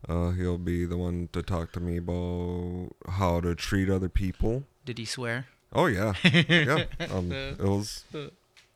Uh, 0.08 0.32
he'll 0.32 0.58
be 0.58 0.86
the 0.86 0.98
one 0.98 1.30
to 1.34 1.42
talk 1.42 1.72
to 1.74 1.80
me 1.80 1.98
about 1.98 2.90
how 3.10 3.40
to 3.42 3.54
treat 3.56 3.90
other 3.90 4.10
people. 4.10 4.64
did 4.86 4.98
he 4.98 5.06
swear 5.06 5.46
Oh 5.72 5.86
yeah, 5.86 6.14
yeah. 6.24 6.86
Um, 7.12 7.32
it 7.32 7.60
was 7.60 8.04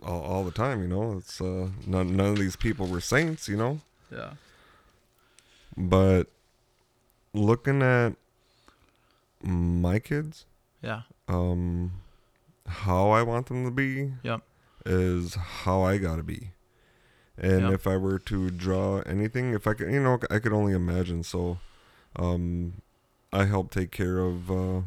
all, 0.03 0.21
all 0.21 0.43
the 0.43 0.51
time. 0.51 0.81
You 0.81 0.87
know, 0.87 1.17
it's 1.17 1.41
uh, 1.41 1.69
none 1.87 2.15
none 2.15 2.27
of 2.33 2.37
these 2.39 2.55
people 2.55 2.87
were 2.87 3.01
saints. 3.01 3.49
You 3.49 3.57
know, 3.57 3.79
yeah 4.11 4.33
but 5.75 6.25
looking 7.33 7.81
at 7.81 8.13
my 9.43 9.99
kids, 9.99 10.45
yeah 10.81 11.01
um, 11.27 11.91
how 12.67 13.09
I 13.11 13.21
want 13.23 13.47
them 13.47 13.65
to 13.65 13.71
be 13.71 14.13
Yep. 14.23 14.41
is 14.85 15.35
how 15.35 15.81
I 15.81 15.97
gotta 15.97 16.23
be. 16.23 16.51
And 17.37 17.61
Yep. 17.63 17.73
if 17.73 17.87
I 17.87 17.97
were 17.97 18.19
to 18.19 18.49
draw 18.51 18.99
anything, 19.01 19.53
if 19.53 19.65
I 19.67 19.73
could, 19.73 19.91
you 19.91 20.01
know, 20.01 20.19
I 20.29 20.39
could 20.39 20.53
only 20.53 20.73
imagine. 20.73 21.23
So, 21.23 21.59
um, 22.15 22.81
I 23.31 23.45
help 23.45 23.71
take 23.71 23.91
care 23.91 24.19
of 24.19 24.51
uh, 24.51 24.81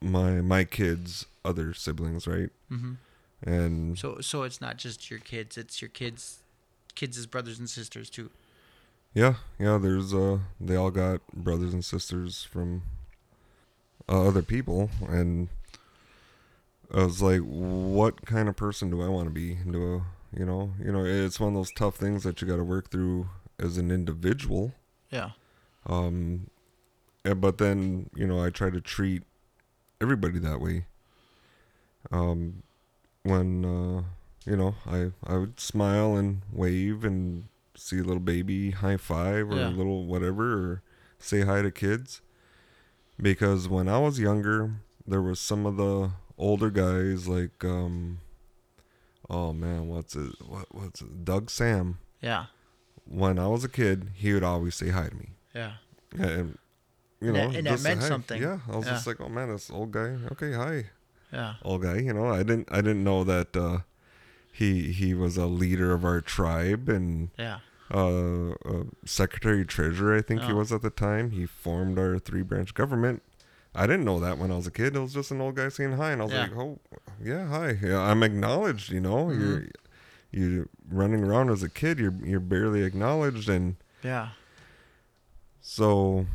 my 0.00 0.40
my 0.40 0.64
kids' 0.64 1.26
other 1.44 1.74
siblings, 1.74 2.26
right? 2.26 2.50
mm-hmm. 2.70 2.92
And 3.44 3.98
So 3.98 4.20
so 4.20 4.44
it's 4.44 4.60
not 4.60 4.76
just 4.78 5.10
your 5.10 5.18
kids, 5.20 5.58
it's 5.58 5.82
your 5.82 5.88
kids 5.88 6.38
kids' 6.94 7.18
as 7.18 7.26
brothers 7.26 7.58
and 7.58 7.68
sisters 7.68 8.08
too. 8.10 8.30
yeah, 9.14 9.34
yeah. 9.58 9.78
There's 9.78 10.14
uh, 10.14 10.38
they 10.60 10.76
all 10.76 10.90
got 10.90 11.26
brothers 11.32 11.72
and 11.74 11.84
sisters 11.84 12.44
from 12.44 12.82
uh, 14.08 14.26
other 14.28 14.42
people, 14.42 14.90
and 15.08 15.48
I 16.94 17.04
was 17.04 17.22
like, 17.22 17.40
what 17.40 18.24
kind 18.26 18.48
of 18.48 18.56
person 18.56 18.90
do 18.90 19.02
I 19.02 19.08
want 19.08 19.26
to 19.28 19.30
be? 19.34 19.54
Do 19.54 19.96
I, 20.34 20.38
you 20.38 20.44
know, 20.46 20.72
you 20.82 20.92
know, 20.92 21.04
it's 21.04 21.38
one 21.40 21.48
of 21.50 21.54
those 21.54 21.72
tough 21.72 21.96
things 21.96 22.22
that 22.24 22.40
you 22.40 22.48
got 22.48 22.56
to 22.56 22.64
work 22.64 22.90
through 22.90 23.28
as 23.58 23.78
an 23.78 23.90
individual. 23.90 24.74
Yeah. 25.10 25.30
Um, 25.86 26.48
and- 27.24 27.40
but 27.40 27.58
then 27.58 28.10
you 28.16 28.26
know, 28.26 28.42
I 28.44 28.50
try 28.50 28.70
to 28.70 28.80
treat 28.80 29.22
everybody 30.00 30.38
that 30.40 30.60
way. 30.60 30.86
Um, 32.10 32.62
when 33.22 33.64
uh, 33.64 34.02
you 34.44 34.56
know, 34.56 34.74
I 34.86 35.12
I 35.24 35.36
would 35.38 35.60
smile 35.60 36.16
and 36.16 36.42
wave 36.52 37.04
and 37.04 37.44
see 37.76 37.98
a 37.98 38.02
little 38.02 38.20
baby 38.20 38.70
high 38.72 38.96
five 38.96 39.50
or 39.50 39.56
Yeah. 39.56 39.68
a 39.68 39.70
little 39.70 40.04
whatever 40.06 40.52
or 40.54 40.82
say 41.18 41.42
hi 41.42 41.62
to 41.62 41.70
kids. 41.70 42.20
Because 43.20 43.68
when 43.68 43.88
I 43.88 43.98
was 43.98 44.18
younger, 44.18 44.72
there 45.06 45.22
was 45.22 45.38
some 45.40 45.66
of 45.66 45.76
the 45.76 46.10
older 46.38 46.70
guys 46.70 47.28
like 47.28 47.64
um, 47.64 48.18
oh 49.30 49.52
man, 49.52 49.88
what's 49.88 50.16
it? 50.16 50.32
What 50.46 50.66
what's 50.74 51.00
it? 51.00 51.24
Doug 51.24 51.50
Sam. 51.50 51.98
Yeah. 52.20 52.46
When 53.06 53.38
I 53.38 53.46
was 53.48 53.64
a 53.64 53.68
kid, 53.68 54.10
he 54.14 54.32
would 54.32 54.44
always 54.44 54.74
say 54.74 54.88
hi 54.90 55.08
to 55.08 55.14
me. 55.14 55.30
Yeah. 55.54 55.72
And 56.18 56.58
you 57.20 57.28
And 57.28 57.36
know, 57.36 57.48
that- 57.50 57.56
and 57.58 57.66
that 57.66 57.82
meant 57.82 58.02
something. 58.02 58.40
Yeah, 58.40 58.60
I 58.70 58.76
was 58.76 58.86
Yeah. 58.86 58.92
just 58.92 59.06
like, 59.06 59.20
oh 59.20 59.28
man, 59.28 59.48
this 59.52 59.70
old 59.70 59.90
guy. 59.92 60.16
Okay, 60.32 60.52
hi, 60.52 60.86
Yeah. 61.32 61.54
old 61.62 61.82
guy. 61.82 61.98
You 61.98 62.12
know, 62.12 62.28
I 62.28 62.38
didn't, 62.42 62.68
I 62.72 62.76
didn't 62.76 63.04
know 63.04 63.22
that 63.24 63.56
uh, 63.56 63.78
he 64.52 64.92
he 64.92 65.14
was 65.14 65.36
a 65.36 65.46
leader 65.46 65.92
of 65.92 66.04
our 66.04 66.20
tribe 66.20 66.88
and 66.88 67.30
Yeah. 67.38 67.58
Uh, 67.92 68.52
uh, 68.52 68.84
secretary 69.04 69.64
treasurer. 69.66 70.16
I 70.16 70.22
think 70.22 70.40
he 70.42 70.52
Oh. 70.52 70.56
was 70.56 70.72
at 70.72 70.82
the 70.82 70.90
time. 70.90 71.30
He 71.30 71.44
formed 71.46 71.98
our 71.98 72.18
three 72.18 72.42
branch 72.42 72.74
government. 72.74 73.22
I 73.74 73.86
didn't 73.86 74.04
know 74.04 74.18
that 74.20 74.38
when 74.38 74.50
I 74.50 74.56
was 74.56 74.66
a 74.66 74.70
kid. 74.70 74.96
It 74.96 75.00
was 75.00 75.14
just 75.14 75.30
an 75.30 75.40
old 75.40 75.56
guy 75.56 75.68
saying 75.68 75.92
hi, 75.92 76.12
and 76.12 76.20
I 76.22 76.24
was 76.24 76.32
Yeah. 76.34 76.42
like, 76.42 76.56
oh, 76.56 76.78
yeah, 77.22 77.46
hi. 77.48 77.78
Yeah, 77.82 78.00
I'm 78.00 78.22
acknowledged. 78.22 78.90
You 78.90 79.00
know, 79.00 79.26
Mhm. 79.26 79.40
you're 79.40 79.66
you're 80.34 80.66
running 80.88 81.22
around 81.22 81.50
as 81.50 81.62
a 81.62 81.68
kid. 81.68 81.98
You're 81.98 82.14
you're 82.24 82.40
barely 82.40 82.82
acknowledged 82.82 83.48
and. 83.48 83.76
Yeah. 84.02 84.30
So 85.60 86.26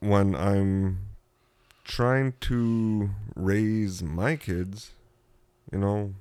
when 0.00 0.34
I'm 0.34 0.98
trying 1.84 2.34
to 2.40 3.10
raise 3.34 4.02
my 4.02 4.36
kids, 4.36 4.92
you 5.72 5.78
know, 5.78 6.14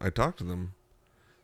I 0.00 0.10
talk 0.10 0.36
to 0.38 0.44
them. 0.44 0.74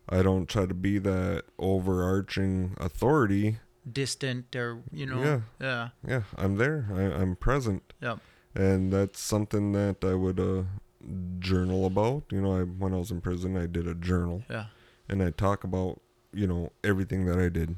I 0.09 0.23
don't 0.23 0.47
try 0.49 0.67
to 0.67 0.75
be 0.75 0.99
that 0.99 1.45
overarching 1.59 2.77
authority. 2.79 3.59
Distant 3.91 4.55
or 4.57 4.83
you 4.93 5.07
know. 5.07 5.23
Yeah. 5.23 5.41
Yeah. 5.61 5.89
Yeah, 6.07 6.23
I'm 6.37 6.57
there. 6.57 6.87
I, 6.95 7.03
I'm 7.21 7.37
present. 7.37 7.93
Yep. 8.01 8.19
And 8.55 8.93
that's 8.93 9.21
something 9.21 9.73
that 9.73 10.05
I 10.05 10.15
would 10.15 10.39
uh, 10.41 10.63
journal 11.39 11.87
about. 11.87 12.25
You 12.31 12.41
know, 12.41 12.57
I, 12.57 12.63
when 12.63 12.95
I 12.95 12.99
was 12.99 13.11
in 13.11 13.21
prison, 13.21 13.57
I 13.57 13.67
did 13.67 13.87
a 13.89 13.95
journal. 13.95 14.43
Yeah. 14.51 14.67
and 15.09 15.23
I 15.23 15.31
talk 15.31 15.65
about 15.65 16.01
you 16.33 16.47
know 16.47 16.73
everything 16.83 17.27
that 17.27 17.39
I 17.39 17.49
did. 17.49 17.77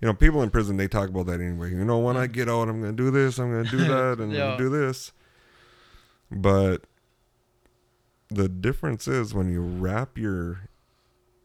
You 0.00 0.06
know, 0.06 0.14
people 0.14 0.42
in 0.42 0.50
prison 0.50 0.76
they 0.76 0.86
talk 0.88 1.08
about 1.08 1.26
that 1.26 1.40
anyway. 1.40 1.70
You 1.70 1.84
know, 1.84 1.98
when 1.98 2.16
I 2.16 2.26
get 2.28 2.48
out, 2.48 2.68
I'm 2.68 2.80
gonna 2.80 2.92
do 2.92 3.10
this, 3.10 3.38
I'm 3.38 3.50
gonna 3.50 3.70
do 3.70 3.78
that, 3.88 4.18
and 4.20 4.32
Yeah. 4.32 4.56
do 4.56 4.68
this. 4.68 5.12
But 6.30 6.84
the 8.28 8.48
difference 8.48 9.08
is 9.08 9.32
when 9.34 9.50
you 9.50 9.60
wrap 9.62 10.18
your 10.18 10.68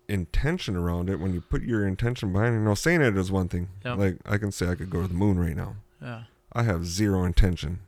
intention 0.08 0.76
around 0.76 1.10
it, 1.10 1.20
when 1.20 1.34
you 1.34 1.42
put 1.42 1.64
your 1.64 1.88
intention 1.88 2.34
behind 2.34 2.56
it. 2.56 2.60
You 2.60 2.66
know, 2.66 2.76
saying 2.76 3.02
it 3.02 3.18
is 3.18 3.32
one 3.32 3.48
thing. 3.48 3.70
Yep. 3.86 3.98
Like 3.98 4.18
I 4.26 4.38
can 4.38 4.52
say 4.52 4.68
I 4.68 4.76
could 4.76 4.90
go 4.90 5.02
to 5.02 5.08
the 5.08 5.14
moon 5.14 5.40
right 5.40 5.56
now. 5.56 5.76
Yeah. 6.02 6.24
I 6.54 6.64
have 6.64 6.86
zero 6.86 7.24
intention. 7.24 7.80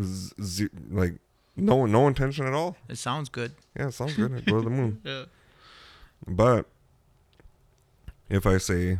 Z- 0.00 0.68
like 0.90 1.14
no 1.56 1.86
no 1.86 2.06
intention 2.08 2.46
at 2.46 2.52
all. 2.52 2.76
It 2.88 2.96
sounds 2.98 3.28
good. 3.28 3.52
Yeah, 3.78 3.90
sounds 3.90 4.14
good. 4.14 4.34
I'd 4.34 4.46
go 4.46 4.58
to 4.58 4.64
the 4.64 4.70
moon. 4.70 5.00
Yeah. 5.04 5.24
But 6.26 6.66
if 8.28 8.46
I 8.46 8.58
say 8.58 8.98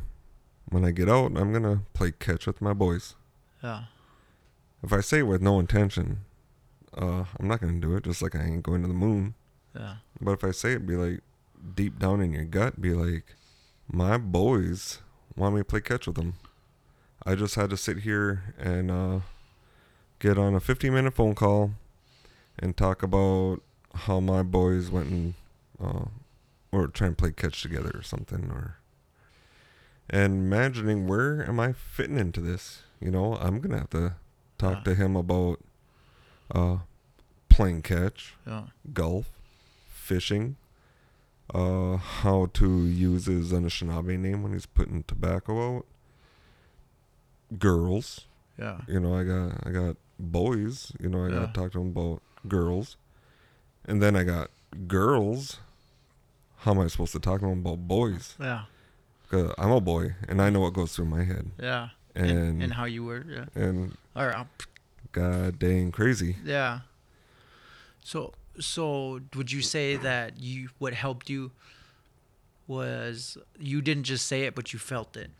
when 0.68 0.84
I 0.84 0.90
get 0.90 1.08
out, 1.08 1.36
I'm 1.36 1.52
gonna 1.52 1.82
play 1.94 2.12
catch 2.12 2.46
with 2.46 2.60
my 2.60 2.72
boys. 2.72 3.14
Yeah. 3.62 3.84
If 4.82 4.92
I 4.92 5.00
say 5.00 5.20
it 5.20 5.22
with 5.22 5.40
no 5.40 5.58
intention, 5.58 6.20
uh, 6.96 7.24
I'm 7.38 7.48
not 7.48 7.60
gonna 7.60 7.80
do 7.80 7.96
it. 7.96 8.04
Just 8.04 8.22
like 8.22 8.34
I 8.36 8.42
ain't 8.44 8.62
going 8.62 8.82
to 8.82 8.88
the 8.88 8.94
moon. 8.94 9.34
Yeah. 9.74 9.96
But 10.20 10.32
if 10.32 10.44
I 10.44 10.50
say 10.50 10.72
it, 10.74 10.86
be 10.86 10.96
like 10.96 11.20
deep 11.74 11.98
down 11.98 12.20
in 12.20 12.32
your 12.32 12.44
gut, 12.44 12.80
be 12.80 12.92
like, 12.92 13.24
my 13.90 14.16
boys 14.18 14.98
want 15.36 15.54
me 15.54 15.60
to 15.60 15.64
play 15.64 15.80
catch 15.80 16.06
with 16.06 16.16
them. 16.16 16.34
I 17.26 17.34
just 17.34 17.54
had 17.54 17.70
to 17.70 17.76
sit 17.76 17.98
here 17.98 18.54
and 18.58 18.90
uh, 18.90 19.20
get 20.18 20.38
on 20.38 20.54
a 20.54 20.60
15 20.60 20.92
minute 20.92 21.14
phone 21.14 21.34
call 21.34 21.72
and 22.58 22.76
talk 22.76 23.02
about 23.02 23.60
how 23.94 24.20
my 24.20 24.42
boys 24.42 24.90
went 24.90 25.08
and 25.10 25.34
uh, 25.82 26.04
or 26.72 26.88
try 26.88 27.06
and 27.08 27.16
play 27.18 27.30
catch 27.32 27.62
together 27.62 27.92
or 27.94 28.02
something 28.02 28.50
or 28.50 28.78
and 30.10 30.34
imagining 30.34 31.06
where 31.06 31.46
am 31.48 31.58
I 31.58 31.72
fitting 31.72 32.18
into 32.18 32.40
this? 32.40 32.82
You 33.00 33.10
know, 33.10 33.36
I'm 33.36 33.60
gonna 33.60 33.78
have 33.78 33.90
to 33.90 34.14
talk 34.58 34.78
Yeah. 34.78 34.82
to 34.84 34.94
him 34.94 35.16
about 35.16 35.60
uh, 36.54 36.78
playing 37.48 37.82
catch, 37.82 38.34
Yeah. 38.46 38.64
golf, 38.92 39.30
fishing, 39.88 40.56
uh, 41.54 41.96
how 41.96 42.46
to 42.54 42.84
use 42.86 43.26
his 43.26 43.52
Anishinaabe 43.52 44.18
name 44.18 44.42
when 44.42 44.52
he's 44.52 44.66
putting 44.66 45.04
tobacco 45.04 45.76
out, 45.76 45.86
girls. 47.58 48.26
Yeah. 48.58 48.78
You 48.88 49.00
know, 49.00 49.14
I 49.16 49.24
got 49.24 49.66
I 49.66 49.70
got 49.70 49.96
boys. 50.18 50.92
You 51.00 51.08
know, 51.08 51.24
I 51.24 51.28
Yeah. 51.28 51.34
got 51.40 51.54
to 51.54 51.60
talk 51.60 51.72
to 51.72 51.78
them 51.78 51.88
about 51.88 52.22
girls, 52.48 52.96
and 53.84 54.02
then 54.02 54.16
I 54.16 54.24
got 54.24 54.50
girls. 54.86 55.58
How 56.58 56.70
am 56.72 56.80
I 56.80 56.86
supposed 56.86 57.12
to 57.12 57.20
talk 57.20 57.40
to 57.40 57.46
them 57.46 57.58
about 57.60 57.86
boys? 57.86 58.36
Yeah. 58.40 58.64
Cause 59.30 59.52
I'm 59.58 59.70
a 59.70 59.80
boy, 59.80 60.14
and 60.28 60.40
I 60.40 60.50
know 60.50 60.60
what 60.60 60.74
goes 60.74 60.94
through 60.94 61.06
my 61.06 61.24
head, 61.24 61.50
Yeah. 61.60 61.88
and 62.14 62.62
And, 62.62 62.74
how 62.74 62.84
you 62.84 63.04
were. 63.04 63.24
Yeah. 63.28 63.46
and 63.54 63.96
All 64.14 64.26
right. 64.26 64.46
god 65.12 65.58
dang 65.58 65.90
crazy. 65.92 66.36
Yeah. 66.44 66.80
So 68.02 68.32
so 68.58 69.20
would 69.34 69.50
you 69.50 69.62
say 69.62 69.96
that 69.96 70.38
you 70.40 70.68
what 70.78 70.94
helped 70.94 71.28
you 71.28 71.50
was 72.66 73.36
you 73.58 73.82
didn't 73.82 74.04
just 74.04 74.26
say 74.26 74.42
it 74.42 74.54
but 74.54 74.72
you 74.72 74.78
felt 74.78 75.16
it. 75.16 75.30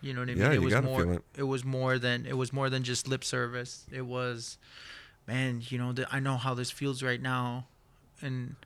You 0.00 0.14
know 0.14 0.20
what 0.20 0.30
I 0.30 0.34
mean? 0.34 0.42
Yeah, 0.42 0.50
it 0.52 0.54
you 0.54 0.62
was 0.62 0.74
more 0.82 1.02
feel 1.02 1.12
it. 1.12 1.22
it 1.36 1.42
was 1.42 1.64
more 1.64 1.98
than 1.98 2.26
it 2.26 2.36
was 2.36 2.52
more 2.52 2.70
than 2.70 2.82
just 2.82 3.08
lip 3.08 3.24
service. 3.24 3.86
It 3.90 4.06
was 4.06 4.58
man, 5.26 5.62
you 5.68 5.78
know, 5.78 5.94
I 6.10 6.20
know 6.20 6.36
how 6.36 6.54
this 6.54 6.70
feels 6.70 7.02
right 7.02 7.20
now 7.20 7.66
and 8.22 8.56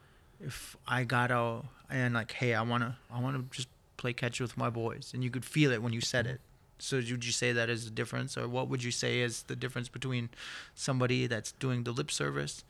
if 0.40 0.76
I 0.86 1.04
got 1.04 1.30
out 1.30 1.66
and 1.90 2.14
like, 2.14 2.32
hey, 2.32 2.54
I 2.54 2.62
want 2.62 2.82
to 2.82 2.96
I 3.12 3.20
want 3.20 3.36
to 3.36 3.56
just 3.56 3.68
play 3.96 4.12
catch 4.12 4.40
with 4.40 4.56
my 4.56 4.70
boys 4.70 5.12
and 5.14 5.22
you 5.22 5.30
could 5.30 5.44
feel 5.44 5.70
it 5.72 5.82
when 5.82 5.92
you 5.92 6.00
said 6.00 6.26
it. 6.26 6.40
So 6.78 6.96
would 6.96 7.24
you 7.24 7.32
say 7.32 7.52
that 7.52 7.70
is 7.70 7.84
the 7.84 7.90
difference 7.90 8.36
or 8.36 8.48
what 8.48 8.68
would 8.68 8.82
you 8.82 8.90
say 8.90 9.20
is 9.20 9.44
the 9.44 9.54
difference 9.54 9.88
between 9.88 10.30
somebody 10.74 11.26
that's 11.28 11.52
doing 11.52 11.84
the 11.84 11.92
lip 11.92 12.10
service 12.10 12.64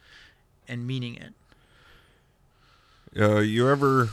and 0.69 0.87
meaning 0.87 1.17
it? 1.17 1.35
Uh, 3.21 3.41
you 3.41 3.69
ever 3.69 4.11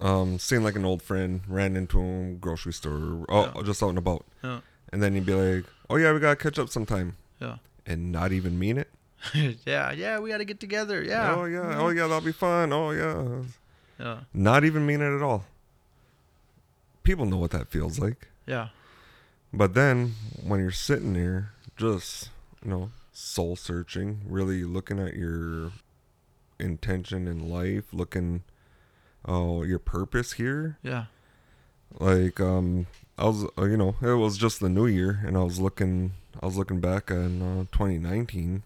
um 0.00 0.38
seen 0.38 0.62
like 0.62 0.76
an 0.76 0.84
old 0.84 1.02
friend 1.02 1.40
ran 1.48 1.76
into 1.76 2.00
a 2.00 2.34
grocery 2.34 2.72
store, 2.72 3.24
oh, 3.28 3.52
Yeah. 3.54 3.62
just 3.62 3.82
out 3.82 3.88
and 3.90 3.98
about, 3.98 4.24
Yeah. 4.44 4.60
and 4.92 5.02
then 5.02 5.14
you'd 5.14 5.26
be 5.26 5.34
like, 5.34 5.64
"Oh 5.90 5.96
yeah, 5.96 6.12
we 6.12 6.20
gotta 6.20 6.36
catch 6.36 6.58
up 6.58 6.68
sometime," 6.68 7.16
Yeah. 7.40 7.56
and 7.86 8.12
not 8.12 8.32
even 8.32 8.58
mean 8.58 8.78
it. 8.78 8.88
yeah, 9.66 9.90
yeah, 9.92 10.18
we 10.20 10.28
got 10.30 10.38
to 10.38 10.44
get 10.44 10.60
together. 10.60 11.02
Yeah. 11.02 11.34
Oh 11.34 11.44
yeah, 11.46 11.78
oh 11.80 11.88
yeah, 11.88 12.02
that'll 12.06 12.20
be 12.20 12.30
fun. 12.32 12.72
Oh 12.72 12.90
yeah, 12.92 13.42
Yeah. 13.98 14.20
not 14.32 14.64
even 14.64 14.86
mean 14.86 15.00
it 15.00 15.14
at 15.16 15.22
all. 15.22 15.44
People 17.02 17.26
know 17.26 17.38
what 17.38 17.50
that 17.52 17.68
feels 17.68 17.98
like. 17.98 18.28
Yeah. 18.46 18.68
But 19.52 19.74
then 19.74 20.14
when 20.42 20.60
you're 20.60 20.70
sitting 20.70 21.14
there, 21.14 21.52
just 21.76 22.28
you 22.62 22.70
know, 22.70 22.90
soul 23.20 23.56
searching, 23.56 24.20
really 24.26 24.62
looking 24.62 25.00
at 25.00 25.14
your 25.14 25.72
intention 26.60 27.26
in 27.26 27.48
life, 27.50 27.92
looking, 27.92 28.42
oh, 29.24 29.64
your 29.64 29.78
purpose 29.80 30.32
here. 30.34 30.78
Yeah. 30.82 31.06
Like, 31.98 32.38
um, 32.40 32.86
I 33.18 33.24
was, 33.26 33.44
uh, 33.58 33.64
you 33.64 33.76
know, 33.76 33.96
it 34.02 34.14
was 34.14 34.38
just 34.38 34.60
the 34.60 34.68
new 34.68 34.86
year, 34.86 35.20
and 35.26 35.36
I 35.36 35.42
was 35.42 35.58
looking, 35.58 36.12
I 36.40 36.46
was 36.46 36.56
looking 36.56 36.80
back 36.80 37.10
on 37.10 37.42
uh, 37.42 37.60
2019. 37.76 38.62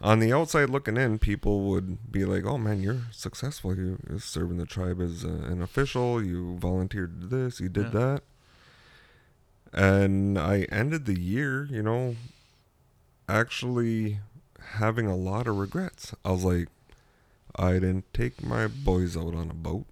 On 0.00 0.18
the 0.18 0.32
outside 0.32 0.70
looking 0.70 0.96
in, 0.96 1.18
people 1.18 1.62
would 1.70 2.12
be 2.12 2.24
like, 2.26 2.44
"Oh 2.44 2.58
man, 2.58 2.82
you're 2.82 3.00
successful. 3.12 3.74
You- 3.74 3.98
You're 4.08 4.18
serving 4.20 4.58
the 4.58 4.66
tribe 4.66 5.00
as 5.00 5.24
uh, 5.24 5.28
an 5.28 5.62
official. 5.62 6.22
You 6.22 6.56
volunteered 6.58 7.30
this. 7.30 7.60
You 7.60 7.70
did 7.70 7.86
Yeah. 7.86 7.90
that." 8.00 8.22
And 9.72 10.38
I 10.38 10.62
ended 10.70 11.06
the 11.06 11.18
year, 11.18 11.64
you 11.70 11.82
know, 11.82 12.16
actually 13.28 14.20
having 14.74 15.06
a 15.06 15.16
lot 15.16 15.46
of 15.46 15.56
regrets. 15.56 16.14
I 16.24 16.32
was 16.32 16.44
like, 16.44 16.68
I 17.56 17.74
didn't 17.74 18.12
take 18.12 18.42
my 18.42 18.66
boys 18.66 19.16
out 19.16 19.34
on 19.34 19.50
a 19.50 19.54
boat. 19.54 19.86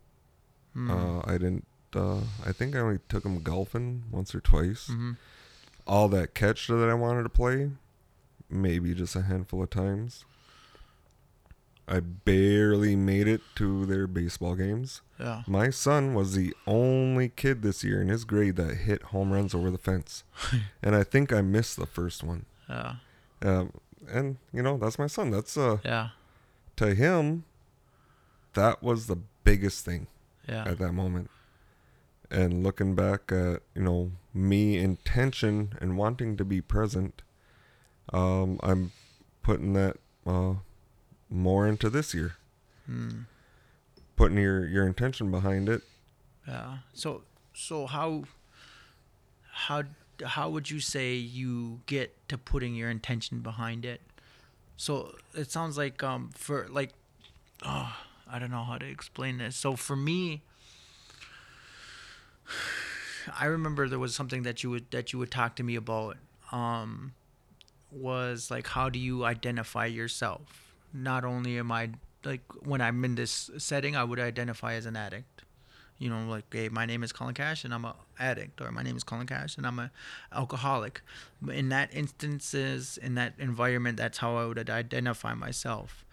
Mm. 0.76 0.90
Uh, 0.90 1.22
I 1.26 1.32
didn't. 1.32 1.66
Uh, 1.94 2.20
I 2.44 2.52
think 2.52 2.74
I 2.74 2.80
only 2.80 2.98
took 3.08 3.22
them 3.22 3.40
golfing 3.42 4.04
once 4.10 4.34
or 4.34 4.40
twice. 4.40 4.88
hmm 4.88 5.12
All 5.86 6.08
that 6.08 6.34
catch 6.34 6.66
that 6.66 6.88
I 6.90 6.94
wanted 6.94 7.22
to 7.22 7.28
play, 7.28 7.70
maybe 8.50 8.94
just 8.94 9.14
a 9.14 9.22
handful 9.22 9.62
of 9.62 9.70
times. 9.70 10.24
I 11.86 12.00
barely 12.00 12.96
made 12.96 13.28
it 13.28 13.42
to 13.56 13.84
their 13.84 14.06
baseball 14.06 14.54
games. 14.56 15.02
Yeah. 15.20 15.42
My 15.46 15.68
son 15.70 16.14
was 16.14 16.34
the 16.34 16.54
only 16.66 17.28
kid 17.28 17.60
this 17.62 17.84
year 17.84 18.00
in 18.00 18.08
his 18.08 18.24
grade 18.24 18.56
that 18.56 18.78
hit 18.78 19.02
home 19.04 19.32
runs 19.32 19.54
over 19.54 19.70
the 19.70 19.78
fence, 19.78 20.24
and 20.82 20.96
I 20.96 21.04
think 21.04 21.32
I 21.32 21.42
missed 21.42 21.76
the 21.76 21.86
first 21.86 22.24
one. 22.24 22.46
Yeah. 22.68 22.94
Um, 23.44 23.70
and 24.08 24.36
you 24.52 24.62
know 24.62 24.76
that's 24.78 24.98
my 24.98 25.06
son. 25.06 25.30
That's 25.30 25.56
uh 25.56 25.78
Yeah. 25.84 26.08
to 26.76 26.94
him, 26.94 27.44
that 28.54 28.82
was 28.82 29.06
the 29.06 29.16
biggest 29.44 29.84
thing. 29.84 30.06
Yeah. 30.48 30.64
at 30.68 30.78
that 30.78 30.92
moment. 30.92 31.30
And 32.30 32.62
looking 32.62 32.94
back 32.94 33.32
at, 33.32 33.62
you 33.74 33.80
know, 33.82 34.12
me 34.34 34.76
intention 34.76 35.72
and 35.80 35.96
wanting 35.96 36.36
to 36.36 36.44
be 36.44 36.60
present, 36.60 37.22
um, 38.12 38.60
I'm 38.62 38.92
putting 39.42 39.72
that 39.72 39.96
uh, 40.26 40.54
more 41.30 41.66
into 41.66 41.88
this 41.88 42.12
year. 42.12 42.34
Mm. 42.90 43.24
Putting 44.16 44.36
your, 44.36 44.66
your 44.66 44.86
intention 44.86 45.30
behind 45.30 45.68
it. 45.70 45.80
Yeah. 46.46 46.78
So 46.92 47.22
so 47.54 47.86
how 47.86 48.24
how 49.50 49.84
how 50.24 50.48
would 50.50 50.70
you 50.70 50.80
say 50.80 51.14
you 51.14 51.80
get 51.86 52.16
to 52.28 52.38
putting 52.38 52.74
your 52.74 52.90
intention 52.90 53.40
behind 53.40 53.84
it? 53.84 54.00
So 54.76 55.14
it 55.34 55.50
sounds 55.50 55.76
like 55.76 56.02
um 56.02 56.30
for 56.34 56.66
like 56.70 56.90
oh 57.64 57.96
I 58.30 58.38
don't 58.38 58.50
know 58.50 58.64
how 58.64 58.78
to 58.78 58.86
explain 58.86 59.38
this. 59.38 59.56
So 59.56 59.76
for 59.76 59.96
me 59.96 60.42
I 63.38 63.46
remember 63.46 63.88
there 63.88 63.98
was 63.98 64.14
something 64.14 64.42
that 64.42 64.62
you 64.62 64.70
would 64.70 64.90
that 64.90 65.12
you 65.12 65.18
would 65.18 65.30
talk 65.30 65.56
to 65.56 65.62
me 65.62 65.76
about 65.76 66.16
um 66.52 67.14
was 67.90 68.50
like 68.50 68.66
how 68.68 68.88
do 68.88 68.98
you 68.98 69.24
identify 69.24 69.86
yourself? 69.86 70.74
Not 70.92 71.24
only 71.24 71.58
am 71.58 71.72
I 71.72 71.90
like 72.24 72.42
when 72.64 72.80
I'm 72.80 73.04
in 73.04 73.14
this 73.14 73.50
setting 73.58 73.96
I 73.96 74.04
would 74.04 74.18
identify 74.18 74.74
as 74.74 74.86
an 74.86 74.96
addict 74.96 75.33
you 75.98 76.10
know 76.10 76.28
like 76.28 76.44
hey 76.52 76.68
my 76.68 76.86
name 76.86 77.02
is 77.02 77.12
colin 77.12 77.34
cash 77.34 77.64
and 77.64 77.72
i'm 77.72 77.84
a 77.84 77.94
addict 78.18 78.60
or 78.60 78.70
my 78.70 78.82
name 78.82 78.96
is 78.96 79.04
colin 79.04 79.26
cash 79.26 79.56
and 79.56 79.66
i'm 79.66 79.78
a 79.78 79.90
alcoholic. 80.32 81.02
In 81.48 81.68
that 81.70 81.94
instances 81.94 82.98
in 82.98 83.14
that 83.14 83.34
environment 83.38 83.96
that's 83.96 84.18
how 84.18 84.36
i 84.36 84.46
would 84.46 84.70
identify 84.70 85.34
myself. 85.34 86.04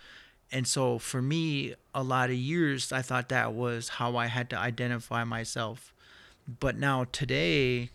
And 0.53 0.67
so 0.67 0.99
for 0.99 1.21
me 1.21 1.75
a 1.95 2.03
lot 2.03 2.29
of 2.29 2.35
years 2.35 2.91
i 2.91 3.01
thought 3.01 3.29
that 3.29 3.53
was 3.53 3.89
how 3.89 4.17
i 4.17 4.27
had 4.27 4.49
to 4.51 4.57
identify 4.57 5.23
myself. 5.23 5.93
But 6.59 6.77
now 6.77 7.05
today 7.11 7.89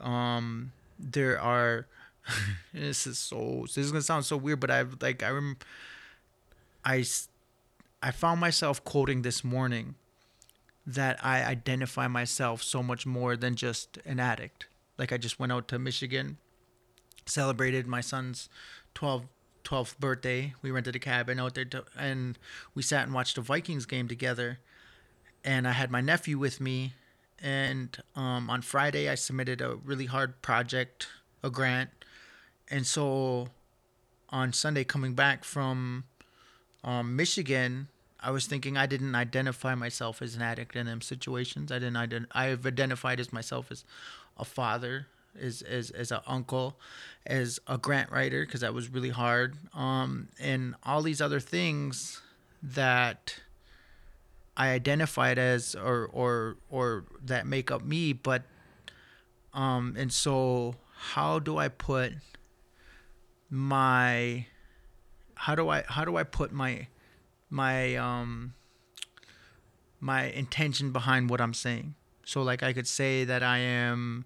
um 0.00 0.72
there 0.98 1.40
are 1.40 1.86
this 2.74 3.06
is 3.06 3.18
so 3.18 3.62
this 3.66 3.78
is 3.78 3.90
gonna 3.90 4.02
sound 4.02 4.24
so 4.24 4.36
weird 4.36 4.60
but 4.60 4.70
i've 4.70 4.96
like 5.00 5.22
i 5.22 5.30
rem 5.30 5.56
I 8.02 8.10
found 8.12 8.40
myself 8.40 8.82
quoting 8.84 9.22
this 9.22 9.44
morning 9.44 9.94
that 10.86 11.24
I 11.24 11.42
identify 11.42 12.08
myself 12.08 12.62
so 12.62 12.82
much 12.82 13.06
more 13.06 13.36
than 13.36 13.54
just 13.54 13.98
an 14.04 14.18
addict. 14.18 14.66
Like 14.98 15.12
I 15.12 15.16
just 15.16 15.38
went 15.38 15.52
out 15.52 15.68
to 15.68 15.78
Michigan, 15.78 16.38
celebrated 17.26 17.86
my 17.86 18.00
son's 18.00 18.48
12, 18.94 19.26
12th 19.64 19.98
birthday. 19.98 20.54
We 20.62 20.70
rented 20.70 20.96
a 20.96 20.98
cabin 20.98 21.38
out 21.38 21.54
there 21.54 21.64
to, 21.66 21.84
and 21.98 22.38
we 22.74 22.82
sat 22.82 23.04
and 23.04 23.14
watched 23.14 23.38
a 23.38 23.40
Vikings 23.40 23.86
game 23.86 24.08
together. 24.08 24.58
And 25.44 25.66
I 25.66 25.72
had 25.72 25.90
my 25.90 26.00
nephew 26.00 26.38
with 26.38 26.60
me. 26.60 26.94
And 27.42 27.96
um, 28.14 28.50
on 28.50 28.60
Friday, 28.60 29.08
I 29.08 29.14
submitted 29.14 29.60
a 29.62 29.76
really 29.76 30.06
hard 30.06 30.42
project, 30.42 31.08
a 31.42 31.48
grant. 31.48 31.90
And 32.70 32.86
so 32.86 33.48
on 34.28 34.52
Sunday, 34.52 34.84
coming 34.84 35.14
back 35.14 35.44
from 35.44 36.04
um, 36.84 37.16
Michigan, 37.16 37.88
I 38.22 38.30
was 38.30 38.46
thinking 38.46 38.76
I 38.76 38.86
didn't 38.86 39.14
identify 39.14 39.74
myself 39.74 40.22
as 40.22 40.34
an 40.34 40.42
addict 40.42 40.76
in 40.76 40.86
them 40.86 41.00
situations. 41.00 41.72
I 41.72 41.78
didn't. 41.78 41.94
Ident- 41.94 42.26
I've 42.32 42.66
identified 42.66 43.20
as 43.20 43.32
myself 43.32 43.70
as 43.70 43.84
a 44.36 44.44
father, 44.44 45.06
as 45.40 45.62
as 45.62 45.90
as 45.90 46.10
an 46.10 46.20
uncle, 46.26 46.78
as 47.26 47.58
a 47.66 47.78
grant 47.78 48.10
writer 48.10 48.44
because 48.44 48.60
that 48.60 48.74
was 48.74 48.88
really 48.88 49.10
hard. 49.10 49.56
Um, 49.74 50.28
and 50.38 50.74
all 50.84 51.02
these 51.02 51.20
other 51.20 51.40
things 51.40 52.20
that 52.62 53.36
I 54.56 54.70
identified 54.70 55.38
as 55.38 55.74
or 55.74 56.08
or 56.12 56.56
or 56.68 57.04
that 57.24 57.46
make 57.46 57.70
up 57.70 57.82
me. 57.82 58.12
But 58.12 58.42
um, 59.54 59.94
and 59.98 60.12
so 60.12 60.74
how 60.94 61.38
do 61.38 61.56
I 61.56 61.68
put 61.68 62.12
my 63.48 64.46
how 65.34 65.54
do 65.54 65.68
I 65.68 65.84
how 65.88 66.04
do 66.04 66.16
I 66.16 66.22
put 66.22 66.52
my 66.52 66.86
my 67.50 67.96
um 67.96 68.54
my 70.00 70.24
intention 70.24 70.92
behind 70.92 71.28
what 71.28 71.40
I'm 71.40 71.52
saying. 71.52 71.94
So 72.24 72.42
like 72.42 72.62
I 72.62 72.72
could 72.72 72.86
say 72.86 73.24
that 73.24 73.42
I 73.42 73.58
am 73.58 74.24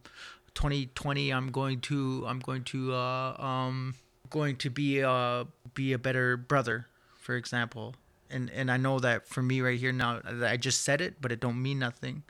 2020 0.54 1.32
I'm 1.32 1.50
going 1.50 1.80
to 1.80 2.24
I'm 2.26 2.38
going 2.38 2.62
to 2.64 2.94
uh 2.94 3.36
um 3.38 3.94
going 4.30 4.56
to 4.56 4.70
be 4.70 5.02
uh 5.02 5.44
be 5.74 5.92
a 5.92 5.98
better 5.98 6.36
brother, 6.36 6.86
for 7.18 7.34
example. 7.34 7.94
And 8.30 8.50
and 8.50 8.70
I 8.70 8.76
know 8.76 8.98
that 9.00 9.26
for 9.26 9.42
me 9.42 9.60
right 9.60 9.78
here 9.78 9.92
now 9.92 10.20
I 10.44 10.56
just 10.56 10.82
said 10.82 11.00
it, 11.00 11.20
but 11.20 11.32
it 11.32 11.40
don't 11.40 11.60
mean 11.60 11.78
nothing. 11.78 12.22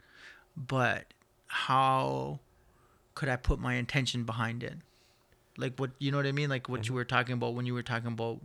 But 0.55 1.13
how 1.47 2.39
could 3.13 3.29
I 3.29 3.35
put 3.35 3.59
my 3.59 3.75
intention 3.75 4.23
behind 4.23 4.63
it? 4.63 4.75
Like 5.57 5.77
what 5.77 5.91
you 5.99 6.11
know 6.11 6.17
what 6.17 6.25
I 6.25 6.31
mean? 6.31 6.49
Like 6.49 6.69
what 6.69 6.87
you 6.87 6.93
were 6.93 7.05
talking 7.05 7.33
about 7.33 7.53
when 7.53 7.65
you 7.65 7.73
were 7.73 7.83
talking 7.83 8.11
about 8.11 8.39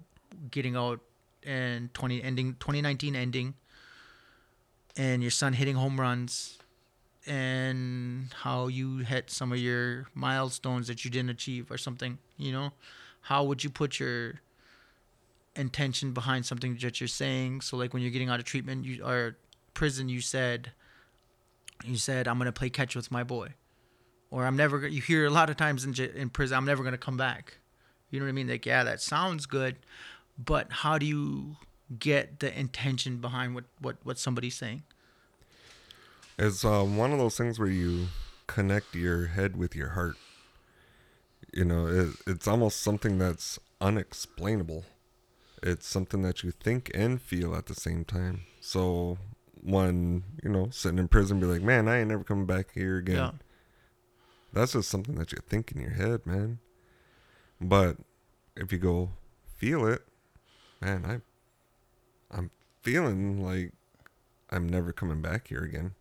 getting 0.51 0.77
out 0.77 1.01
and 1.45 1.93
20 1.95 2.23
ending 2.23 2.55
2019 2.61 3.17
ending 3.17 3.55
and 4.97 5.23
your 5.23 5.31
son 5.31 5.53
hitting 5.53 5.77
home 5.77 6.01
runs 6.01 6.59
and 7.27 8.33
how 8.43 8.67
you 8.67 8.99
hit 8.99 9.31
some 9.31 9.53
of 9.53 9.59
your 9.59 10.07
milestones 10.15 10.87
that 10.87 11.05
you 11.05 11.11
didn't 11.11 11.31
achieve 11.31 11.71
or 11.71 11.79
something 11.79 12.19
you 12.37 12.53
know 12.53 12.73
how 13.23 13.45
would 13.45 13.63
you 13.63 13.71
put 13.71 13.99
your 13.99 14.41
intention 15.57 16.13
behind 16.13 16.47
something 16.47 16.77
that 16.81 17.01
you're 17.01 17.09
saying 17.09 17.61
so 17.61 17.77
like 17.77 17.93
when 17.93 18.03
you're 18.03 18.13
getting 18.13 18.29
out 18.29 18.39
of 18.39 18.45
treatment 18.45 18.85
you 18.85 19.05
or 19.05 19.37
prison 19.75 20.09
you 20.09 20.21
said 20.21 20.73
you 21.85 21.97
said 21.97 22.29
i'm 22.29 22.39
going 22.39 22.47
to 22.47 22.53
play 22.53 22.71
catch 22.71 22.95
with 22.95 23.11
my 23.11 23.23
boy 23.23 23.49
or 24.31 24.47
I'm 24.47 24.57
never. 24.57 24.87
You 24.87 25.03
hear 25.03 25.27
a 25.27 25.31
lot 25.31 25.51
of 25.51 25.57
times 25.57 25.85
in 25.85 25.95
in 26.15 26.31
prison, 26.31 26.57
I'm 26.57 26.65
never 26.65 26.85
gonna 26.85 26.99
come 26.99 27.17
back. 27.17 27.59
You 28.11 28.19
know 28.19 28.27
what 28.27 28.31
I 28.31 28.33
mean? 28.33 28.49
Like, 28.49 28.67
yeah, 28.67 28.85
that 28.85 29.01
sounds 29.01 29.47
good, 29.47 29.77
but 30.45 30.71
how 30.71 30.99
do 30.99 31.07
you 31.07 31.57
get 31.99 32.41
the 32.41 32.57
intention 32.59 33.19
behind 33.19 33.55
what 33.55 33.65
what 33.81 33.97
what 34.05 34.19
somebody's 34.19 34.57
saying? 34.57 34.83
It's 36.39 36.65
uh, 36.65 36.83
one 36.83 37.13
of 37.13 37.19
those 37.19 37.37
things 37.37 37.59
where 37.59 37.69
you 37.69 38.07
connect 38.47 38.95
your 38.95 39.27
head 39.27 39.57
with 39.57 39.77
your 39.77 39.91
heart. 39.91 40.17
You 41.53 41.65
know, 41.65 41.87
it, 41.87 42.09
it's 42.27 42.49
almost 42.49 42.81
something 42.81 43.19
that's 43.19 43.59
unexplainable. 43.81 44.85
It's 45.63 45.87
something 45.87 46.23
that 46.23 46.43
you 46.43 46.53
think 46.53 46.91
and 46.95 47.21
feel 47.21 47.55
at 47.55 47.67
the 47.67 47.75
same 47.75 48.05
time. 48.05 48.43
So, 48.61 49.19
when, 49.63 50.25
you 50.43 50.49
know, 50.49 50.69
sitting 50.71 50.99
in 50.99 51.09
prison, 51.09 51.41
be 51.41 51.47
like, 51.47 51.61
man, 51.61 51.89
I 51.89 51.99
ain't 51.99 52.09
never 52.09 52.25
coming 52.25 52.47
back 52.47 52.73
here 52.73 52.97
again. 52.97 53.17
Yeah. 53.17 53.31
That's 54.53 54.73
just 54.73 54.89
something 54.89 55.17
that 55.17 55.33
you 55.33 55.39
think 55.47 55.73
in 55.73 55.81
your 55.81 55.91
head, 55.91 56.25
man. 56.25 56.61
But 57.61 57.99
if 58.57 58.73
you 58.73 58.79
go 58.79 59.11
feel 59.57 59.87
it, 59.87 60.03
man, 60.81 61.05
I, 61.05 62.37
I'm 62.37 62.51
feeling 62.83 63.43
like 63.45 63.73
I'm 64.51 64.69
never 64.69 64.93
coming 64.93 65.21
back 65.23 65.49
here 65.49 65.63
again. 65.63 65.93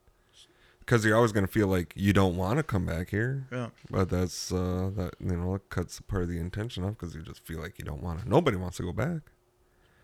Because 0.80 1.06
you're 1.06 1.15
always 1.15 1.32
gonna 1.32 1.46
feel 1.46 1.68
like 1.68 1.94
you 1.96 2.13
don't 2.13 2.36
want 2.36 2.58
to 2.58 2.63
come 2.63 2.84
back 2.86 3.12
here, 3.12 3.46
Yeah. 3.52 3.70
but 3.92 4.10
that's 4.10 4.52
uh, 4.52 4.89
that 4.96 5.13
you 5.20 5.38
know 5.38 5.54
it 5.56 5.70
cuts 5.70 6.02
part 6.02 6.24
of 6.24 6.30
the 6.30 6.39
intention 6.39 6.84
off 6.84 6.92
because 6.98 7.13
you 7.13 7.22
just 7.22 7.46
feel 7.46 7.60
like 7.60 7.78
you 7.78 7.86
don't 7.86 8.02
want 8.02 8.22
to. 8.24 8.28
Nobody 8.30 8.58
wants 8.58 8.78
to 8.78 8.84
go 8.84 8.92
back. 8.92 9.22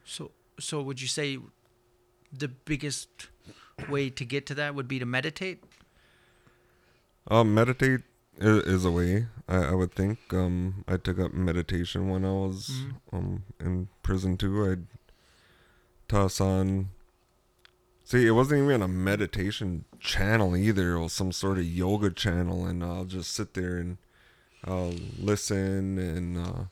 So 0.04 0.30
so 0.60 0.84
would 0.84 1.02
you 1.02 1.08
say 1.08 1.40
the 2.32 2.48
biggest 2.50 3.10
way 3.90 4.12
to 4.12 4.24
get 4.24 4.46
to 4.46 4.54
that 4.56 4.76
would 4.76 4.88
be 4.88 5.00
to 5.00 5.06
meditate? 5.08 5.64
Um, 7.28 7.56
meditate 7.56 8.02
is, 8.40 8.64
is 8.66 8.86
a 8.86 8.92
way. 8.92 9.28
I, 9.48 9.58
I 9.58 9.72
would 9.74 9.94
think. 9.94 10.20
Um, 10.32 10.84
I 10.88 10.98
took 10.98 11.20
up 11.20 11.34
meditation 11.34 12.10
when 12.10 12.26
I 12.26 12.32
was 12.32 12.70
Mhm. 12.70 12.94
um 13.14 13.44
in 13.60 13.88
prison 14.04 14.38
too. 14.38 14.66
I'd 14.72 14.86
toss 16.08 16.40
on. 16.42 16.90
See, 18.04 18.28
it 18.28 18.32
wasn't 18.32 18.64
even 18.64 18.82
a 18.84 18.88
meditation 18.88 19.86
channel 20.00 20.56
either. 20.56 20.94
It 20.96 21.00
was 21.02 21.14
some 21.14 21.32
sort 21.32 21.58
of 21.58 21.66
yoga 21.66 22.12
channel, 22.12 22.66
and 22.66 22.84
I'll 22.84 23.06
just 23.06 23.34
sit 23.34 23.56
there 23.56 23.78
and 23.78 23.98
I'll 24.64 24.94
listen 25.20 25.98
and 25.98 26.38
uh, 26.38 26.64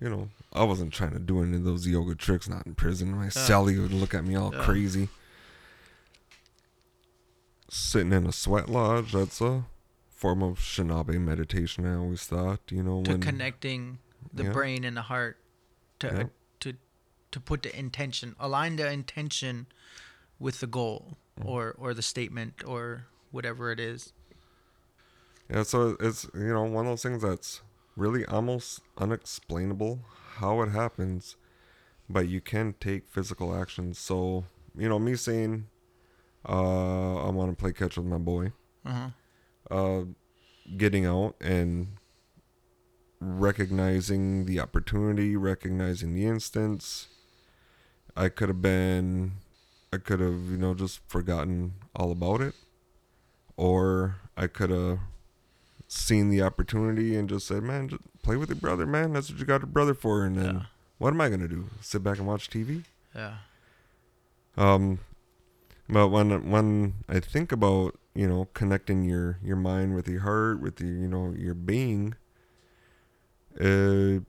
you 0.00 0.08
know, 0.10 0.28
I 0.52 0.64
wasn't 0.64 0.92
trying 0.92 1.12
to 1.12 1.18
do 1.18 1.42
any 1.42 1.56
of 1.56 1.64
those 1.64 1.86
yoga 1.86 2.14
tricks. 2.14 2.48
Not 2.48 2.66
in 2.66 2.74
prison. 2.74 3.12
My 3.16 3.26
cellie 3.28 3.80
would 3.80 3.92
look 3.92 4.12
at 4.14 4.24
me 4.24 4.34
all 4.34 4.52
Yeah. 4.54 4.64
crazy. 4.64 5.08
Sitting 7.70 8.12
in 8.12 8.26
a 8.26 8.32
sweat 8.32 8.68
lodge. 8.68 9.12
That's 9.12 9.40
a 9.40 9.64
form 10.24 10.42
of 10.42 10.58
shinabe 10.58 11.20
meditation. 11.20 11.84
I 11.84 11.96
always 11.96 12.24
thought. 12.24 12.60
You 12.70 12.82
know, 12.82 13.02
To 13.02 13.10
when 13.12 13.20
connecting 13.20 13.98
the 14.32 14.44
Yeah. 14.44 14.52
brain 14.52 14.82
and 14.84 14.96
the 14.96 15.02
heart 15.12 15.36
to 15.98 16.06
Yeah. 16.06 16.28
to 16.60 16.68
to 17.32 17.40
put 17.40 17.62
the 17.62 17.78
intention, 17.78 18.34
align 18.40 18.76
the 18.76 18.90
intention 18.90 19.66
with 20.38 20.60
the 20.60 20.66
goal 20.66 21.18
Mm-hmm. 21.36 21.48
or 21.50 21.74
or 21.76 21.92
the 21.92 22.02
statement 22.02 22.64
or 22.64 23.06
whatever 23.32 23.70
it 23.70 23.80
is. 23.80 24.14
Yeah, 25.50 25.64
so 25.64 25.96
it's 26.00 26.24
you 26.32 26.52
know 26.56 26.62
one 26.64 26.86
of 26.86 26.92
those 26.92 27.02
things 27.02 27.20
that's 27.22 27.60
really 27.96 28.24
almost 28.24 28.80
unexplainable 28.96 30.00
how 30.40 30.62
it 30.62 30.70
happens, 30.70 31.36
but 32.08 32.28
you 32.28 32.40
can 32.40 32.74
take 32.80 33.02
physical 33.16 33.54
actions. 33.54 33.98
So 33.98 34.44
you 34.74 34.88
know 34.88 34.98
me 34.98 35.16
saying, 35.16 35.66
uh, 36.48 37.26
I 37.26 37.30
want 37.30 37.50
to 37.52 37.56
play 37.62 37.72
catch 37.72 37.96
with 37.98 38.06
my 38.06 38.18
boy, 38.32 38.52
Uh-huh. 38.86 39.10
Uh, 39.70 40.02
getting 40.76 41.06
out 41.06 41.34
and 41.40 41.88
recognizing 43.20 44.44
the 44.46 44.60
opportunity, 44.60 45.36
recognizing 45.36 46.14
the 46.14 46.26
instance. 46.26 47.08
I 48.16 48.28
could 48.28 48.48
have 48.48 48.62
been, 48.62 49.32
I 49.92 49.96
could 49.98 50.20
have 50.20 50.50
you 50.50 50.56
know 50.56 50.74
just 50.74 51.00
forgotten 51.08 51.74
all 51.96 52.12
about 52.12 52.40
it, 52.40 52.54
or 53.56 54.16
I 54.36 54.46
could 54.46 54.70
have 54.70 54.98
seen 55.88 56.28
the 56.30 56.42
opportunity 56.42 57.16
and 57.16 57.28
just 57.28 57.46
said, 57.46 57.62
"Man, 57.62 57.88
just 57.88 58.02
play 58.22 58.36
with 58.36 58.48
your 58.50 58.56
brother, 58.56 58.86
man. 58.86 59.12
That's 59.12 59.30
what 59.30 59.38
you 59.38 59.46
got 59.46 59.62
a 59.62 59.66
brother 59.66 59.94
for." 59.94 60.24
And 60.24 60.36
then, 60.36 60.54
Yeah. 60.54 60.62
what 60.98 61.12
am 61.12 61.20
I 61.20 61.28
gonna 61.28 61.48
do? 61.48 61.70
Sit 61.80 62.02
back 62.04 62.18
and 62.18 62.26
watch 62.26 62.48
TV? 62.50 62.84
Yeah. 63.14 63.38
Um, 64.56 65.00
but 65.88 66.08
when 66.08 66.50
when 66.50 66.94
I 67.08 67.18
think 67.20 67.50
about 67.50 67.98
you 68.14 68.28
know 68.28 68.48
connecting 68.54 69.04
your 69.04 69.38
your 69.42 69.56
mind 69.56 69.94
with 69.94 70.08
your 70.08 70.20
heart, 70.20 70.60
with 70.60 70.80
your 70.80 70.90
you 70.90 71.08
know 71.08 71.34
your 71.36 71.54
being, 71.54 72.14
uh, 73.60 74.20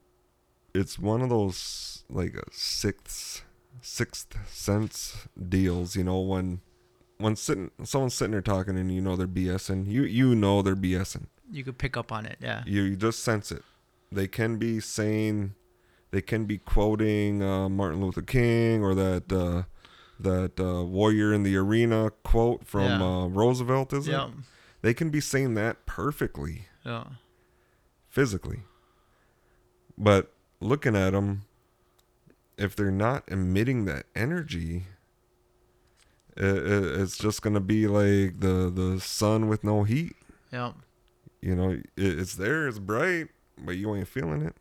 it's 0.74 1.00
one 1.00 1.22
of 1.22 1.30
those 1.30 2.04
like 2.10 2.36
a 2.36 2.44
sixth 2.52 3.44
sixth 3.82 4.36
sense 4.48 5.28
deals. 5.50 5.96
You 5.96 6.04
know 6.04 6.20
when 6.20 6.62
when 7.18 7.36
sitting 7.36 7.72
someone's 7.84 8.14
sitting 8.14 8.32
there 8.32 8.42
talking 8.42 8.78
and 8.78 8.92
you 8.92 9.02
know 9.02 9.16
they're 9.16 9.28
BSing, 9.28 9.88
you 9.88 10.04
you 10.04 10.36
know 10.36 10.62
they're 10.62 10.76
BSing. 10.76 11.28
You 11.52 11.64
could 11.64 11.78
pick 11.78 11.96
up 11.96 12.12
on 12.12 12.26
it. 12.26 12.38
Yeah. 12.42 12.64
You, 12.66 12.84
you 12.84 12.96
just 12.96 13.24
sense 13.24 13.52
it. 13.52 13.64
They 14.12 14.28
can 14.28 14.58
be 14.58 14.80
saying, 14.80 15.54
they 16.12 16.22
can 16.22 16.46
be 16.46 16.58
quoting 16.58 17.44
uh, 17.44 17.70
Martin 17.70 18.02
Luther 18.02 18.22
King 18.22 18.84
or 18.84 18.96
that 18.96 19.32
uh, 19.32 19.64
that 20.20 20.60
uh, 20.60 20.84
warrior 20.84 21.34
in 21.34 21.44
the 21.44 21.56
arena 21.58 22.12
quote 22.24 22.66
from 22.66 23.00
Yeah. 23.00 23.04
uh, 23.04 23.28
Roosevelt, 23.28 23.92
is 23.94 24.08
Yeah. 24.08 24.28
it? 24.28 24.34
They 24.82 24.94
can 24.94 25.10
be 25.10 25.20
saying 25.20 25.56
that 25.56 25.86
perfectly, 25.86 26.68
Yeah. 26.86 27.06
physically. 28.08 28.62
But 29.98 30.34
looking 30.60 30.96
at 30.96 31.12
them, 31.12 31.44
if 32.58 32.76
they're 32.76 32.92
not 32.92 33.24
emitting 33.28 33.86
that 33.86 34.06
energy, 34.16 34.86
it, 36.38 36.44
it, 36.46 37.00
it's 37.02 37.18
just 37.18 37.42
gonna 37.42 37.60
be 37.62 37.88
like 37.88 38.40
the 38.40 38.70
the 38.74 39.00
sun 39.00 39.48
with 39.48 39.64
no 39.64 39.84
heat. 39.84 40.16
Yeah. 40.52 40.74
You 41.42 41.56
know, 41.56 41.70
it, 41.72 41.86
it's 41.96 42.36
there, 42.36 42.68
it's 42.68 42.80
bright, 42.80 43.30
but 43.58 43.74
you 43.78 43.94
ain't 43.96 44.08
feeling 44.08 44.42
it. 44.42 44.56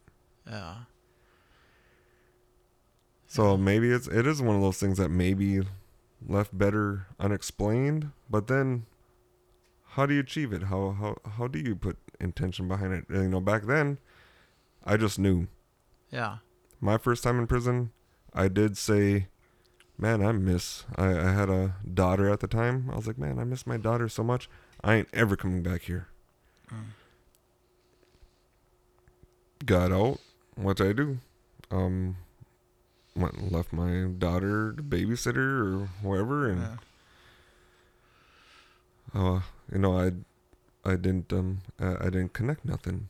Yeah. 0.46 0.74
So 3.34 3.56
maybe 3.56 3.90
it's 3.90 4.06
it 4.06 4.28
is 4.28 4.40
one 4.40 4.54
of 4.54 4.62
those 4.62 4.78
things 4.78 4.96
that 4.98 5.08
maybe 5.08 5.60
left 6.24 6.56
better 6.56 7.08
unexplained, 7.18 8.12
but 8.30 8.46
then 8.46 8.86
how 9.88 10.06
do 10.06 10.14
you 10.14 10.20
achieve 10.20 10.52
it? 10.52 10.62
How 10.62 10.92
how 10.92 11.16
how 11.28 11.48
do 11.48 11.58
you 11.58 11.74
put 11.74 11.96
intention 12.20 12.68
behind 12.68 12.92
it? 12.92 13.06
You 13.10 13.26
know, 13.28 13.40
back 13.40 13.64
then 13.64 13.98
I 14.84 14.96
just 14.96 15.18
knew. 15.18 15.48
Yeah. 16.12 16.36
My 16.80 16.96
first 16.96 17.24
time 17.24 17.40
in 17.40 17.48
prison, 17.48 17.90
I 18.32 18.46
did 18.46 18.76
say, 18.78 19.26
Man, 19.98 20.24
I 20.24 20.30
miss 20.30 20.84
I, 20.94 21.08
I 21.08 21.32
had 21.32 21.50
a 21.50 21.74
daughter 21.92 22.30
at 22.30 22.38
the 22.38 22.46
time. 22.46 22.88
I 22.92 22.94
was 22.94 23.08
like, 23.08 23.18
Man, 23.18 23.40
I 23.40 23.44
miss 23.44 23.66
my 23.66 23.78
daughter 23.78 24.08
so 24.08 24.22
much. 24.22 24.48
I 24.84 24.94
ain't 24.94 25.08
ever 25.12 25.34
coming 25.34 25.64
back 25.64 25.82
here. 25.82 26.06
Got 29.64 29.90
out. 29.90 30.20
What 30.54 30.80
I 30.80 30.92
do? 30.92 31.18
Um 31.72 32.18
went 33.16 33.34
and 33.34 33.52
left 33.52 33.72
my 33.72 34.06
daughter 34.18 34.72
to 34.72 34.82
babysitter 34.82 35.82
or 35.82 35.86
whoever 36.02 36.48
and 36.50 36.60
Yeah. 36.60 36.76
uh 39.14 39.40
you 39.72 39.78
know 39.78 39.96
i 39.98 40.12
i 40.84 40.96
didn't 40.96 41.32
um 41.32 41.60
i, 41.80 41.94
I 42.06 42.10
didn't 42.10 42.32
connect 42.32 42.64
nothing 42.64 43.08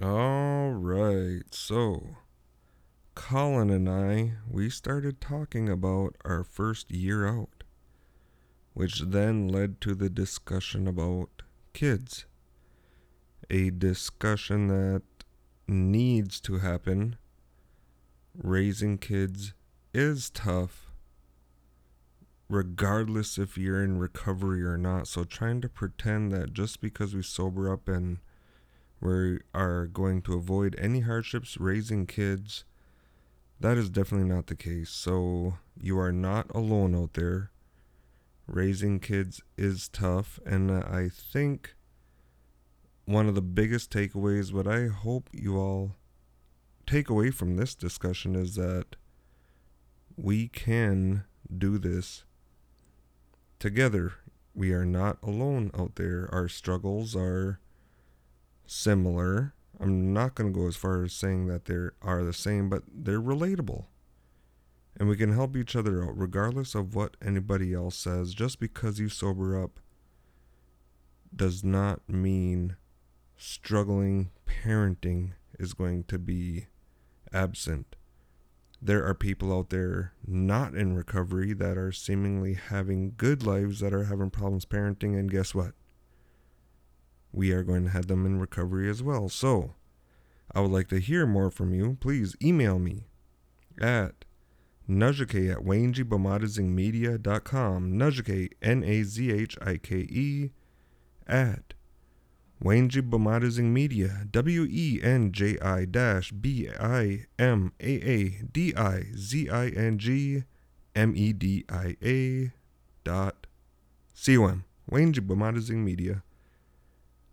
all 0.00 0.70
right 0.72 1.42
so 1.50 2.16
colin 3.14 3.70
and 3.70 3.88
i 3.88 4.32
we 4.48 4.70
started 4.70 5.20
talking 5.20 5.68
about 5.68 6.14
our 6.24 6.44
first 6.44 6.90
year 6.90 7.26
out 7.26 7.64
which 8.74 9.00
then 9.00 9.48
led 9.48 9.80
to 9.80 9.94
the 9.94 10.08
discussion 10.08 10.86
about 10.86 11.42
kids 11.72 12.26
a 13.50 13.70
discussion 13.70 14.68
that 14.68 15.02
needs 15.66 16.40
to 16.40 16.58
happen 16.58 17.16
raising 18.34 18.98
kids 18.98 19.54
is 19.92 20.30
tough 20.30 20.88
regardless 22.48 23.38
if 23.38 23.58
you're 23.58 23.82
in 23.82 23.98
recovery 23.98 24.64
or 24.64 24.78
not. 24.78 25.06
So 25.06 25.24
trying 25.24 25.60
to 25.60 25.68
pretend 25.68 26.32
that 26.32 26.52
just 26.52 26.80
because 26.80 27.14
we 27.14 27.22
sober 27.22 27.70
up 27.72 27.88
and 27.88 28.18
we 29.00 29.38
are 29.54 29.86
going 29.86 30.22
to 30.22 30.34
avoid 30.34 30.74
any 30.78 31.00
hardships 31.00 31.58
raising 31.58 32.06
kids, 32.06 32.64
that 33.60 33.76
is 33.76 33.90
definitely 33.90 34.28
not 34.28 34.46
the 34.46 34.54
case. 34.54 34.90
So 34.90 35.58
you 35.80 35.98
are 35.98 36.12
not 36.12 36.50
alone 36.54 36.94
out 36.94 37.14
there. 37.14 37.50
Raising 38.46 38.98
kids 38.98 39.42
is 39.58 39.88
tough, 39.88 40.40
and 40.46 40.70
I 40.70 41.10
think 41.10 41.74
one 43.08 43.26
of 43.26 43.34
the 43.34 43.40
biggest 43.40 43.90
takeaways, 43.90 44.52
what 44.52 44.66
I 44.66 44.88
hope 44.88 45.30
you 45.32 45.56
all 45.56 45.96
take 46.86 47.08
away 47.08 47.30
from 47.30 47.56
this 47.56 47.74
discussion 47.74 48.36
is 48.36 48.54
that 48.56 48.96
we 50.14 50.48
can 50.48 51.24
do 51.56 51.78
this 51.78 52.24
together. 53.58 54.12
We 54.54 54.72
are 54.72 54.84
not 54.84 55.16
alone 55.22 55.70
out 55.74 55.94
there. 55.94 56.28
Our 56.30 56.48
struggles 56.48 57.16
are 57.16 57.60
similar. 58.66 59.54
I'm 59.80 60.12
not 60.12 60.34
going 60.34 60.52
to 60.52 60.60
go 60.60 60.66
as 60.66 60.76
far 60.76 61.02
as 61.02 61.14
saying 61.14 61.46
that 61.46 61.64
they 61.64 61.88
are 62.02 62.22
the 62.22 62.34
same, 62.34 62.68
but 62.68 62.82
they're 62.92 63.22
relatable. 63.22 63.86
And 65.00 65.08
we 65.08 65.16
can 65.16 65.32
help 65.32 65.56
each 65.56 65.74
other 65.74 66.04
out 66.04 66.18
regardless 66.18 66.74
of 66.74 66.94
what 66.94 67.16
anybody 67.24 67.72
else 67.72 67.96
says. 67.96 68.34
Just 68.34 68.60
because 68.60 68.98
you 68.98 69.08
sober 69.08 69.58
up 69.58 69.80
does 71.34 71.64
not 71.64 72.06
mean 72.06 72.76
struggling 73.38 74.30
parenting 74.46 75.32
is 75.58 75.72
going 75.72 76.04
to 76.04 76.18
be 76.18 76.66
absent. 77.32 77.96
There 78.80 79.04
are 79.04 79.14
people 79.14 79.52
out 79.56 79.70
there 79.70 80.12
not 80.26 80.74
in 80.74 80.94
recovery 80.94 81.52
that 81.54 81.78
are 81.78 81.92
seemingly 81.92 82.54
having 82.54 83.14
good 83.16 83.44
lives 83.44 83.80
that 83.80 83.94
are 83.94 84.04
having 84.04 84.30
problems 84.30 84.66
parenting, 84.66 85.18
and 85.18 85.30
guess 85.30 85.54
what? 85.54 85.72
We 87.32 87.52
are 87.52 87.62
going 87.62 87.84
to 87.84 87.90
have 87.90 88.08
them 88.08 88.26
in 88.26 88.38
recovery 88.38 88.90
as 88.90 89.02
well. 89.02 89.28
So, 89.28 89.74
I 90.54 90.60
would 90.60 90.70
like 90.70 90.88
to 90.88 91.00
hear 91.00 91.26
more 91.26 91.50
from 91.50 91.74
you. 91.74 91.98
Please 92.00 92.34
email 92.42 92.78
me 92.78 93.08
at 93.80 94.24
Nazhike 94.88 95.52
at 95.52 95.58
Wenji-Bimaadizingmedia.com. 95.58 97.92
Nazhike, 97.92 98.52
N 98.62 98.82
A 98.84 99.02
Z 99.02 99.30
H 99.30 99.58
I 99.60 99.76
K 99.76 99.96
E, 99.96 100.50
at 101.26 101.74
Wenji 102.62 103.00
Bimaadizing 103.08 103.66
Media, 103.66 104.26
W 104.30 104.66
E 104.68 105.00
N 105.02 105.30
J 105.32 105.58
I 105.60 105.84
dash 105.84 106.32
B 106.32 106.68
I 106.80 107.26
M 107.38 107.72
A 107.80 107.84
A 107.86 108.42
D 108.52 108.74
I 108.76 109.04
Z 109.16 109.48
I 109.48 109.68
N 109.68 109.98
G 109.98 110.42
M 110.96 111.14
E 111.16 111.32
D 111.32 111.64
I 111.68 111.96
A 112.04 112.52
dot 113.04 113.46
C 114.12 114.36
O 114.36 114.46
M. 114.46 114.64
Wenji 114.90 115.20
Bimaadizing 115.20 115.84
Media 115.84 116.22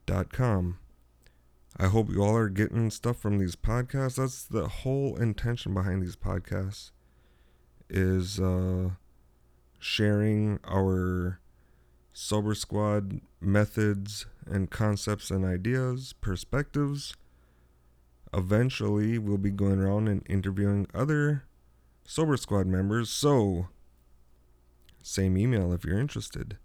dot 0.05 0.31
com. 0.31 0.77
I 1.77 1.87
hope 1.87 2.09
you 2.09 2.23
all 2.23 2.35
are 2.35 2.49
getting 2.49 2.91
stuff 2.91 3.17
from 3.17 3.39
these 3.39 3.55
podcasts. 3.55 4.17
That's 4.17 4.43
the 4.43 4.67
whole 4.67 5.17
intention 5.17 5.73
behind 5.73 6.03
these 6.03 6.15
podcasts 6.15 6.91
is 7.89 8.39
uh, 8.39 8.91
sharing 9.79 10.59
our 10.65 11.39
Sober 12.17 12.55
Squad 12.55 13.19
methods 13.41 14.25
and 14.45 14.71
concepts 14.71 15.29
and 15.29 15.43
ideas, 15.43 16.13
perspectives. 16.21 17.13
Eventually, 18.33 19.17
we'll 19.17 19.37
be 19.37 19.51
going 19.51 19.79
around 19.79 20.07
and 20.07 20.25
interviewing 20.29 20.87
other 20.95 21.43
Sober 22.05 22.37
Squad 22.37 22.67
members. 22.67 23.09
So, 23.09 23.67
same 25.03 25.37
email 25.37 25.73
if 25.73 25.83
you're 25.83 25.99
interested. 25.99 26.57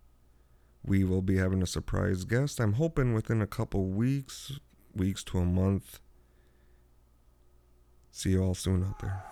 We 0.85 1.03
will 1.03 1.21
be 1.21 1.39
having 1.39 1.65
a 1.65 1.67
surprise 1.67 2.23
guest. 2.25 2.61
I'm 2.61 2.75
hoping 2.75 3.13
within 3.13 3.43
a 3.43 3.47
couple 3.49 3.87
weeks, 3.87 4.61
weeks 4.95 5.25
to 5.25 5.39
a 5.39 5.45
month. 5.45 5.99
See 8.13 8.31
you 8.31 8.45
all 8.45 8.55
soon 8.55 8.85
out 8.85 9.01
there. 9.01 9.25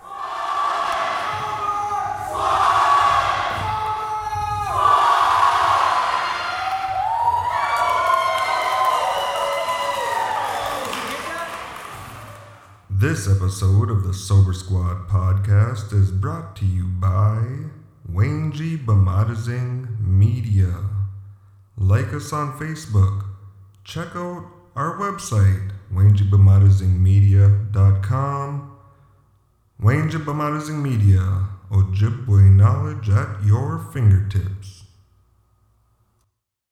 This 13.08 13.24
episode 13.26 13.90
of 13.90 14.04
the 14.04 14.12
Sober 14.12 14.52
Squad 14.52 15.08
podcast 15.08 15.94
is 15.94 16.10
brought 16.10 16.54
to 16.56 16.66
you 16.66 16.84
by 16.84 17.42
Wenji 18.12 18.76
Bimaadizing 18.84 19.98
Media. 20.06 20.74
Like 21.78 22.12
us 22.12 22.34
on 22.34 22.58
Facebook. 22.58 23.24
Check 23.82 24.14
out 24.14 24.44
our 24.76 24.98
website, 24.98 25.70
wenji-bimaadizingmedia.com. 25.90 28.76
Wenji 29.82 30.18
Bimaadizing 30.22 30.82
Media, 30.82 31.46
Ojibwe 31.70 32.54
knowledge 32.54 33.08
at 33.08 33.42
your 33.42 33.78
fingertips. 33.90 34.84